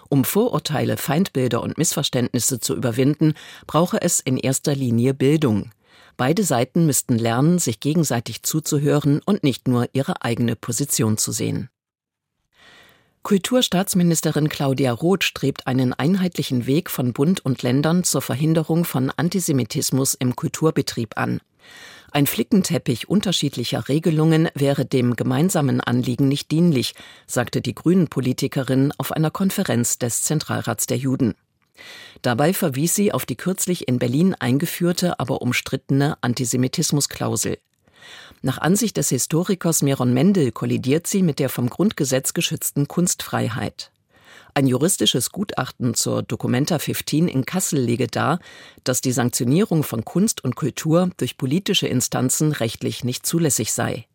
Um 0.08 0.24
Vorurteile, 0.24 0.98
Feindbilder 0.98 1.62
und 1.62 1.78
Missverständnisse 1.78 2.60
zu 2.60 2.76
überwinden, 2.76 3.34
brauche 3.66 4.02
es 4.02 4.20
in 4.20 4.36
erster 4.36 4.74
Linie 4.74 5.14
Bildung. 5.14 5.70
Beide 6.18 6.44
Seiten 6.44 6.84
müssten 6.84 7.18
lernen, 7.18 7.58
sich 7.58 7.80
gegenseitig 7.80 8.42
zuzuhören 8.42 9.22
und 9.24 9.42
nicht 9.42 9.68
nur 9.68 9.88
ihre 9.94 10.22
eigene 10.22 10.54
Position 10.54 11.16
zu 11.16 11.32
sehen. 11.32 11.70
Kulturstaatsministerin 13.22 14.48
Claudia 14.48 14.90
Roth 14.90 15.22
strebt 15.22 15.68
einen 15.68 15.92
einheitlichen 15.92 16.66
Weg 16.66 16.90
von 16.90 17.12
Bund 17.12 17.44
und 17.44 17.62
Ländern 17.62 18.02
zur 18.02 18.20
Verhinderung 18.20 18.84
von 18.84 19.12
Antisemitismus 19.14 20.14
im 20.14 20.34
Kulturbetrieb 20.34 21.16
an. 21.16 21.40
Ein 22.10 22.26
Flickenteppich 22.26 23.08
unterschiedlicher 23.08 23.88
Regelungen 23.88 24.48
wäre 24.54 24.84
dem 24.84 25.14
gemeinsamen 25.14 25.80
Anliegen 25.80 26.26
nicht 26.26 26.50
dienlich, 26.50 26.94
sagte 27.28 27.62
die 27.62 27.76
Grünen-Politikerin 27.76 28.92
auf 28.98 29.12
einer 29.12 29.30
Konferenz 29.30 29.98
des 29.98 30.22
Zentralrats 30.22 30.86
der 30.86 30.96
Juden. 30.96 31.34
Dabei 32.22 32.52
verwies 32.52 32.96
sie 32.96 33.12
auf 33.12 33.24
die 33.24 33.36
kürzlich 33.36 33.86
in 33.86 34.00
Berlin 34.00 34.34
eingeführte, 34.34 35.20
aber 35.20 35.42
umstrittene 35.42 36.18
Antisemitismusklausel. 36.22 37.58
Nach 38.44 38.58
Ansicht 38.58 38.96
des 38.96 39.08
Historikers 39.10 39.82
Meron 39.82 40.12
Mendel 40.12 40.50
kollidiert 40.50 41.06
sie 41.06 41.22
mit 41.22 41.38
der 41.38 41.48
vom 41.48 41.70
Grundgesetz 41.70 42.34
geschützten 42.34 42.88
Kunstfreiheit. 42.88 43.92
Ein 44.52 44.66
juristisches 44.66 45.30
Gutachten 45.30 45.94
zur 45.94 46.24
Documenta 46.24 46.80
15 46.80 47.28
in 47.28 47.46
Kassel 47.46 47.78
lege 47.78 48.08
dar, 48.08 48.40
dass 48.82 49.00
die 49.00 49.12
Sanktionierung 49.12 49.84
von 49.84 50.04
Kunst 50.04 50.42
und 50.42 50.56
Kultur 50.56 51.10
durch 51.18 51.38
politische 51.38 51.86
Instanzen 51.86 52.50
rechtlich 52.50 53.04
nicht 53.04 53.24
zulässig 53.24 53.72
sei. 53.72 54.06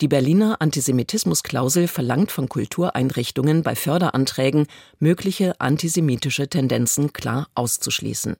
Die 0.00 0.08
Berliner 0.08 0.60
Antisemitismusklausel 0.60 1.86
verlangt 1.86 2.32
von 2.32 2.48
Kultureinrichtungen 2.48 3.62
bei 3.62 3.76
Förderanträgen, 3.76 4.66
mögliche 4.98 5.60
antisemitische 5.60 6.48
Tendenzen 6.48 7.12
klar 7.12 7.46
auszuschließen. 7.54 8.36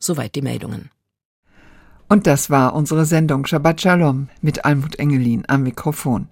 Soweit 0.00 0.34
die 0.34 0.42
Meldungen. 0.42 0.90
Und 2.10 2.26
das 2.26 2.48
war 2.48 2.74
unsere 2.74 3.04
Sendung 3.04 3.44
Shabbat 3.44 3.82
Shalom 3.82 4.28
mit 4.40 4.64
Almut 4.64 4.98
Engelin 4.98 5.44
am 5.46 5.62
Mikrofon. 5.62 6.28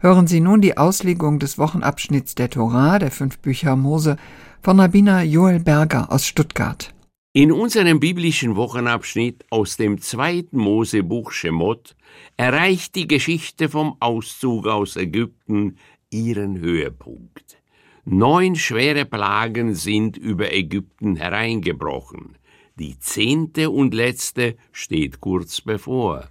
Hören 0.00 0.26
Sie 0.26 0.40
nun 0.40 0.60
die 0.60 0.76
Auslegung 0.76 1.38
des 1.38 1.56
Wochenabschnitts 1.56 2.34
der 2.34 2.50
Torah, 2.50 2.98
der 2.98 3.12
fünf 3.12 3.38
Bücher 3.38 3.76
Mose, 3.76 4.16
von 4.60 4.80
Rabbiner 4.80 5.22
Joel 5.22 5.60
Berger 5.60 6.10
aus 6.10 6.26
Stuttgart. 6.26 6.92
In 7.32 7.52
unserem 7.52 8.00
biblischen 8.00 8.56
Wochenabschnitt 8.56 9.44
aus 9.50 9.76
dem 9.76 10.00
zweiten 10.00 10.58
Mosebuch 10.58 11.30
Shemot 11.30 11.94
erreicht 12.36 12.96
die 12.96 13.06
Geschichte 13.06 13.68
vom 13.68 13.94
Auszug 14.00 14.66
aus 14.66 14.96
Ägypten 14.96 15.76
ihren 16.10 16.58
Höhepunkt. 16.58 17.62
Neun 18.04 18.56
schwere 18.56 19.04
Plagen 19.04 19.76
sind 19.76 20.16
über 20.16 20.52
Ägypten 20.52 21.14
hereingebrochen. 21.14 22.36
Die 22.80 22.98
zehnte 22.98 23.68
und 23.68 23.92
letzte 23.92 24.56
steht 24.72 25.20
kurz 25.20 25.60
bevor. 25.60 26.30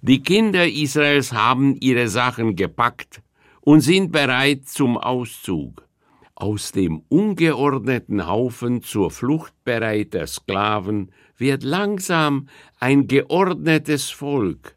Die 0.00 0.22
Kinder 0.22 0.64
Israels 0.64 1.32
haben 1.32 1.74
ihre 1.80 2.06
Sachen 2.06 2.54
gepackt 2.54 3.20
und 3.62 3.80
sind 3.80 4.12
bereit 4.12 4.68
zum 4.68 4.96
Auszug. 4.96 5.88
Aus 6.36 6.70
dem 6.70 7.02
ungeordneten 7.08 8.28
Haufen 8.28 8.84
zur 8.84 9.10
Flucht 9.10 9.52
bereiter 9.64 10.28
Sklaven 10.28 11.10
wird 11.36 11.64
langsam 11.64 12.48
ein 12.78 13.08
geordnetes 13.08 14.08
Volk. 14.08 14.76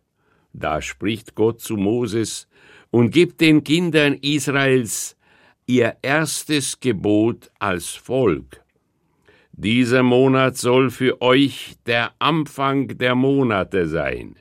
Da 0.53 0.81
spricht 0.81 1.35
Gott 1.35 1.61
zu 1.61 1.77
Moses 1.77 2.47
und 2.89 3.11
gibt 3.11 3.41
den 3.41 3.63
Kindern 3.63 4.15
Israels 4.15 5.15
ihr 5.67 5.97
erstes 6.01 6.79
Gebot 6.79 7.51
als 7.59 7.89
Volk. 7.89 8.60
Dieser 9.53 10.03
Monat 10.03 10.57
soll 10.57 10.89
für 10.89 11.21
euch 11.21 11.75
der 11.85 12.11
Anfang 12.19 12.97
der 12.97 13.15
Monate 13.15 13.87
sein. 13.87 14.35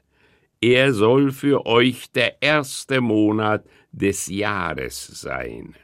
Er 0.61 0.93
soll 0.93 1.33
für 1.33 1.67
euch 1.67 2.11
der 2.13 2.43
erste 2.43 3.01
Monat 3.01 3.65
des 3.93 4.29
Jahres 4.29 5.07
sein. 5.07 5.75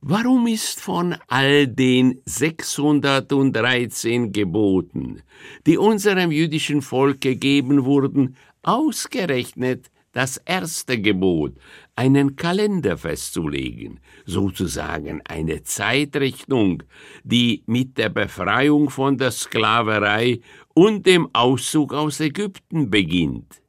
Warum 0.00 0.46
ist 0.46 0.80
von 0.80 1.16
all 1.26 1.66
den 1.66 2.22
613 2.24 4.32
Geboten, 4.32 5.22
die 5.66 5.76
unserem 5.76 6.30
jüdischen 6.30 6.82
Volk 6.82 7.20
gegeben 7.20 7.84
wurden, 7.84 8.36
ausgerechnet 8.62 9.90
das 10.18 10.36
erste 10.38 11.00
Gebot, 11.00 11.52
einen 11.94 12.34
Kalender 12.34 12.98
festzulegen, 12.98 14.00
sozusagen 14.26 15.22
eine 15.24 15.62
Zeitrichtung, 15.62 16.82
die 17.22 17.62
mit 17.66 17.98
der 17.98 18.08
Befreiung 18.08 18.90
von 18.90 19.16
der 19.16 19.30
Sklaverei 19.30 20.40
und 20.74 21.06
dem 21.06 21.28
Auszug 21.32 21.94
aus 21.94 22.18
Ägypten 22.18 22.90
beginnt. 22.90 23.62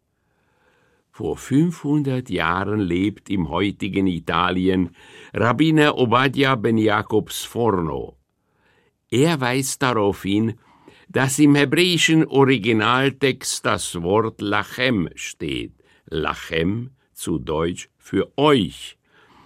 Vor 1.12 1.38
500 1.38 2.28
Jahren 2.32 2.80
lebt 2.80 3.30
im 3.30 3.50
heutigen 3.50 4.08
Italien 4.08 4.90
Rabbiner 5.36 6.00
Obadiah 6.00 6.56
ben 6.56 6.80
Jakobs 6.80 7.44
Forno. 7.44 8.18
Er 9.12 9.40
weist 9.40 9.84
darauf 9.84 10.24
hin, 10.24 10.56
dass 11.10 11.38
im 11.38 11.54
hebräischen 11.54 12.26
Originaltext 12.26 13.64
das 13.68 14.02
Wort 14.02 14.42
Lachem 14.42 15.10
steht. 15.14 15.79
Lachem 16.10 16.91
zu 17.13 17.39
Deutsch 17.39 17.89
für 17.98 18.32
euch. 18.38 18.98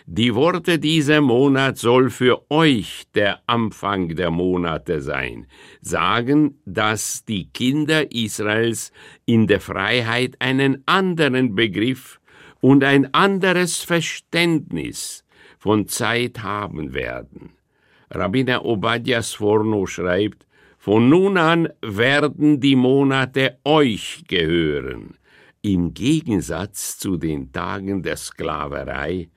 Die 0.05 0.35
Worte 0.35 0.79
dieser 0.79 1.21
Monat 1.21 1.77
soll 1.77 2.09
für 2.09 2.51
euch 2.51 3.03
der 3.15 3.39
Anfang 3.47 4.15
der 4.15 4.31
Monate 4.31 5.01
sein, 5.01 5.47
sagen, 5.79 6.59
dass 6.65 7.23
die 7.23 7.47
Kinder 7.49 8.11
Israels 8.11 8.91
in 9.25 9.47
der 9.47 9.61
Freiheit 9.61 10.35
einen 10.39 10.83
anderen 10.85 11.55
Begriff 11.55 12.19
und 12.59 12.83
ein 12.83 13.13
anderes 13.13 13.77
Verständnis 13.77 15.23
von 15.57 15.87
Zeit 15.87 16.43
haben 16.43 16.93
werden. 16.93 17.51
Rabbiner 18.09 18.65
Obadiah 18.65 19.23
Sforno 19.23 19.85
schreibt, 19.85 20.45
von 20.77 21.07
nun 21.07 21.37
an 21.37 21.69
werden 21.81 22.59
die 22.59 22.75
Monate 22.75 23.57
euch 23.63 24.25
gehören, 24.27 25.17
im 25.63 25.93
Gegensatz 25.93 26.99
zu 26.99 27.17
den 27.17 27.51
Tagen 27.51 28.03
der 28.03 28.17
Sklaverei, 28.17 29.29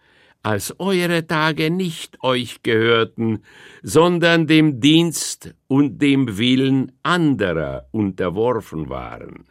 als 0.42 0.78
eure 0.78 1.26
Tage 1.26 1.70
nicht 1.70 2.22
euch 2.22 2.62
gehörten, 2.62 3.42
sondern 3.82 4.46
dem 4.46 4.80
Dienst 4.80 5.54
und 5.66 6.02
dem 6.02 6.36
Willen 6.36 6.92
anderer 7.02 7.88
unterworfen 7.92 8.88
waren. 8.88 9.46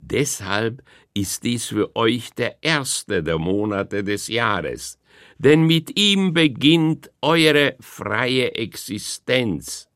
Deshalb 0.00 0.82
ist 1.14 1.44
dies 1.44 1.66
für 1.66 1.94
euch 1.96 2.30
der 2.32 2.62
erste 2.62 3.22
der 3.22 3.38
Monate 3.38 4.02
des 4.02 4.28
Jahres, 4.28 4.98
denn 5.38 5.62
mit 5.62 5.98
ihm 5.98 6.32
beginnt 6.32 7.10
eure 7.22 7.76
freie 7.80 8.54
Existenz. 8.54 9.88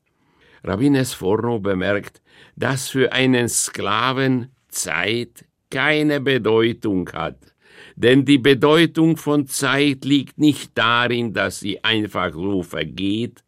Rabbines 0.63 1.13
Forno 1.13 1.59
bemerkt, 1.59 2.21
dass 2.55 2.89
für 2.89 3.11
einen 3.11 3.49
Sklaven 3.49 4.51
Zeit 4.69 5.45
keine 5.71 6.21
Bedeutung 6.21 7.09
hat, 7.11 7.39
denn 7.95 8.25
die 8.25 8.37
Bedeutung 8.37 9.17
von 9.17 9.47
Zeit 9.47 10.05
liegt 10.05 10.37
nicht 10.37 10.71
darin, 10.75 11.33
dass 11.33 11.59
sie 11.59 11.83
einfach 11.83 12.33
so 12.33 12.61
vergeht, 12.61 13.43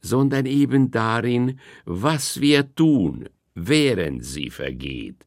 sondern 0.00 0.46
eben 0.46 0.90
darin, 0.90 1.60
was 1.84 2.40
wir 2.40 2.74
tun, 2.74 3.28
während 3.54 4.24
sie 4.24 4.50
vergeht. 4.50 5.26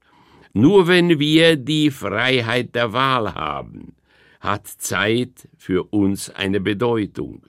Nur 0.53 0.87
wenn 0.87 1.19
wir 1.19 1.57
die 1.57 1.91
Freiheit 1.91 2.73
der 2.73 2.93
Wahl 2.93 3.33
haben, 3.35 3.95
hat 4.39 4.67
Zeit 4.67 5.47
für 5.57 5.83
uns 5.83 6.29
eine 6.29 6.59
Bedeutung. 6.59 7.43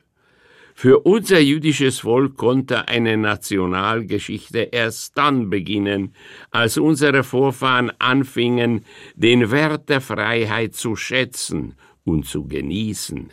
Für 0.82 1.00
unser 1.00 1.40
jüdisches 1.40 1.98
Volk 1.98 2.38
konnte 2.38 2.88
eine 2.88 3.18
Nationalgeschichte 3.18 4.60
erst 4.60 5.18
dann 5.18 5.50
beginnen, 5.50 6.14
als 6.50 6.78
unsere 6.78 7.22
Vorfahren 7.22 7.92
anfingen, 7.98 8.86
den 9.14 9.50
Wert 9.50 9.90
der 9.90 10.00
Freiheit 10.00 10.74
zu 10.74 10.96
schätzen 10.96 11.74
und 12.04 12.24
zu 12.24 12.48
genießen. 12.48 13.28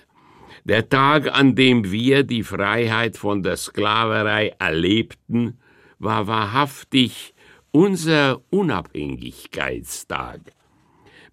Der 0.66 0.90
Tag, 0.90 1.34
an 1.34 1.56
dem 1.56 1.90
wir 1.90 2.24
die 2.24 2.44
Freiheit 2.44 3.16
von 3.16 3.44
der 3.44 3.56
Sklaverei 3.56 4.54
erlebten, 4.60 5.58
war 6.00 6.28
wahrhaftig 6.28 7.34
unser 7.72 8.42
Unabhängigkeitstag. 8.50 10.42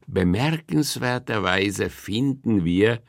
Bemerkenswerterweise 0.07 1.91
finden 1.91 2.65
wir 2.65 3.01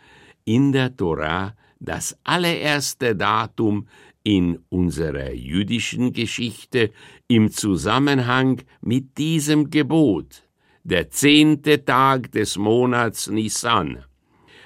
in 0.44 0.72
der 0.72 0.98
Torah 0.98 1.54
das 1.80 2.18
allererste 2.24 3.16
Datum 3.16 3.88
in 4.24 4.60
unserer 4.70 5.32
jüdischen 5.34 6.12
Geschichte 6.12 6.92
im 7.28 7.52
Zusammenhang 7.52 8.62
mit 8.82 9.18
diesem 9.18 9.70
Gebot, 9.70 10.44
der 10.84 11.10
zehnte 11.12 11.86
Tag 11.86 12.32
des 12.32 12.58
Monats 12.58 13.28
Nisan. 13.28 14.04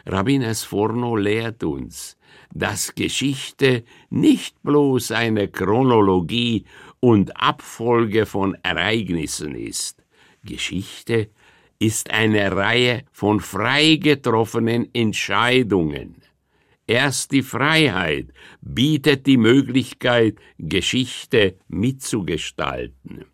Rabbiner 0.06 0.56
Sforno 0.56 1.18
lehrt 1.18 1.64
uns, 1.64 2.18
dass 2.54 2.96
Geschichte 2.96 3.84
nicht 4.10 4.62
bloß 4.64 5.12
eine 5.12 5.50
Chronologie 5.50 6.66
und 7.00 7.36
Abfolge 7.36 8.26
von 8.26 8.56
Ereignissen 8.64 9.56
ist. 9.56 10.04
Geschichte 10.44 11.30
ist 11.80 12.12
eine 12.12 12.56
Reihe 12.56 13.04
von 13.12 13.40
frei 13.40 13.96
getroffenen 13.96 14.94
Entscheidungen. 14.94 16.16
Erst 16.90 17.34
die 17.34 17.44
Freiheit 17.44 18.30
bietet 18.62 19.28
die 19.28 19.38
Möglichkeit, 19.38 20.38
Geschichte 20.58 21.56
mitzugestalten. 21.68 23.26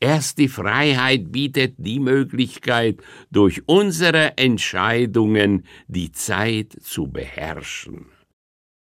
Erst 0.00 0.36
die 0.36 0.48
Freiheit 0.48 1.32
bietet 1.32 1.76
die 1.78 1.98
Möglichkeit, 1.98 2.98
durch 3.30 3.62
unsere 3.66 4.36
Entscheidungen 4.36 5.64
die 5.88 6.12
Zeit 6.12 6.76
zu 6.82 7.06
beherrschen. 7.06 8.04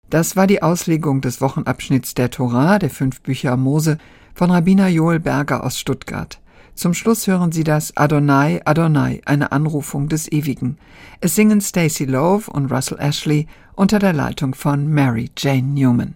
Das 0.10 0.36
war 0.36 0.48
die 0.48 0.62
Auslegung 0.62 1.22
des 1.22 1.40
Wochenabschnitts 1.40 2.14
der 2.14 2.30
Torah, 2.30 2.78
der 2.78 2.90
fünf 2.90 3.22
Bücher 3.22 3.56
Mose, 3.56 4.00
von 4.34 4.52
Rabbiner 4.52 4.90
Joel 4.90 5.22
Berger 5.22 5.64
aus 5.64 5.80
Stuttgart. 5.80 6.42
Zum 6.80 6.94
Schluss 6.94 7.28
hören 7.28 7.52
Sie 7.52 7.66
das 7.66 7.98
Adonai, 7.98 8.62
Adonai, 8.64 9.22
eine 9.26 9.52
Anrufung 9.52 10.08
des 10.08 10.32
Ewigen. 10.32 10.78
Es 11.20 11.36
singen 11.36 11.60
Stacey 11.60 12.06
Love 12.06 12.50
und 12.50 12.72
Russell 12.72 12.98
Ashley 13.00 13.48
unter 13.80 13.98
der 13.98 14.12
Leitung 14.12 14.56
von 14.56 14.90
Mary 14.90 15.32
Jane 15.38 15.70
Newman. 15.70 16.16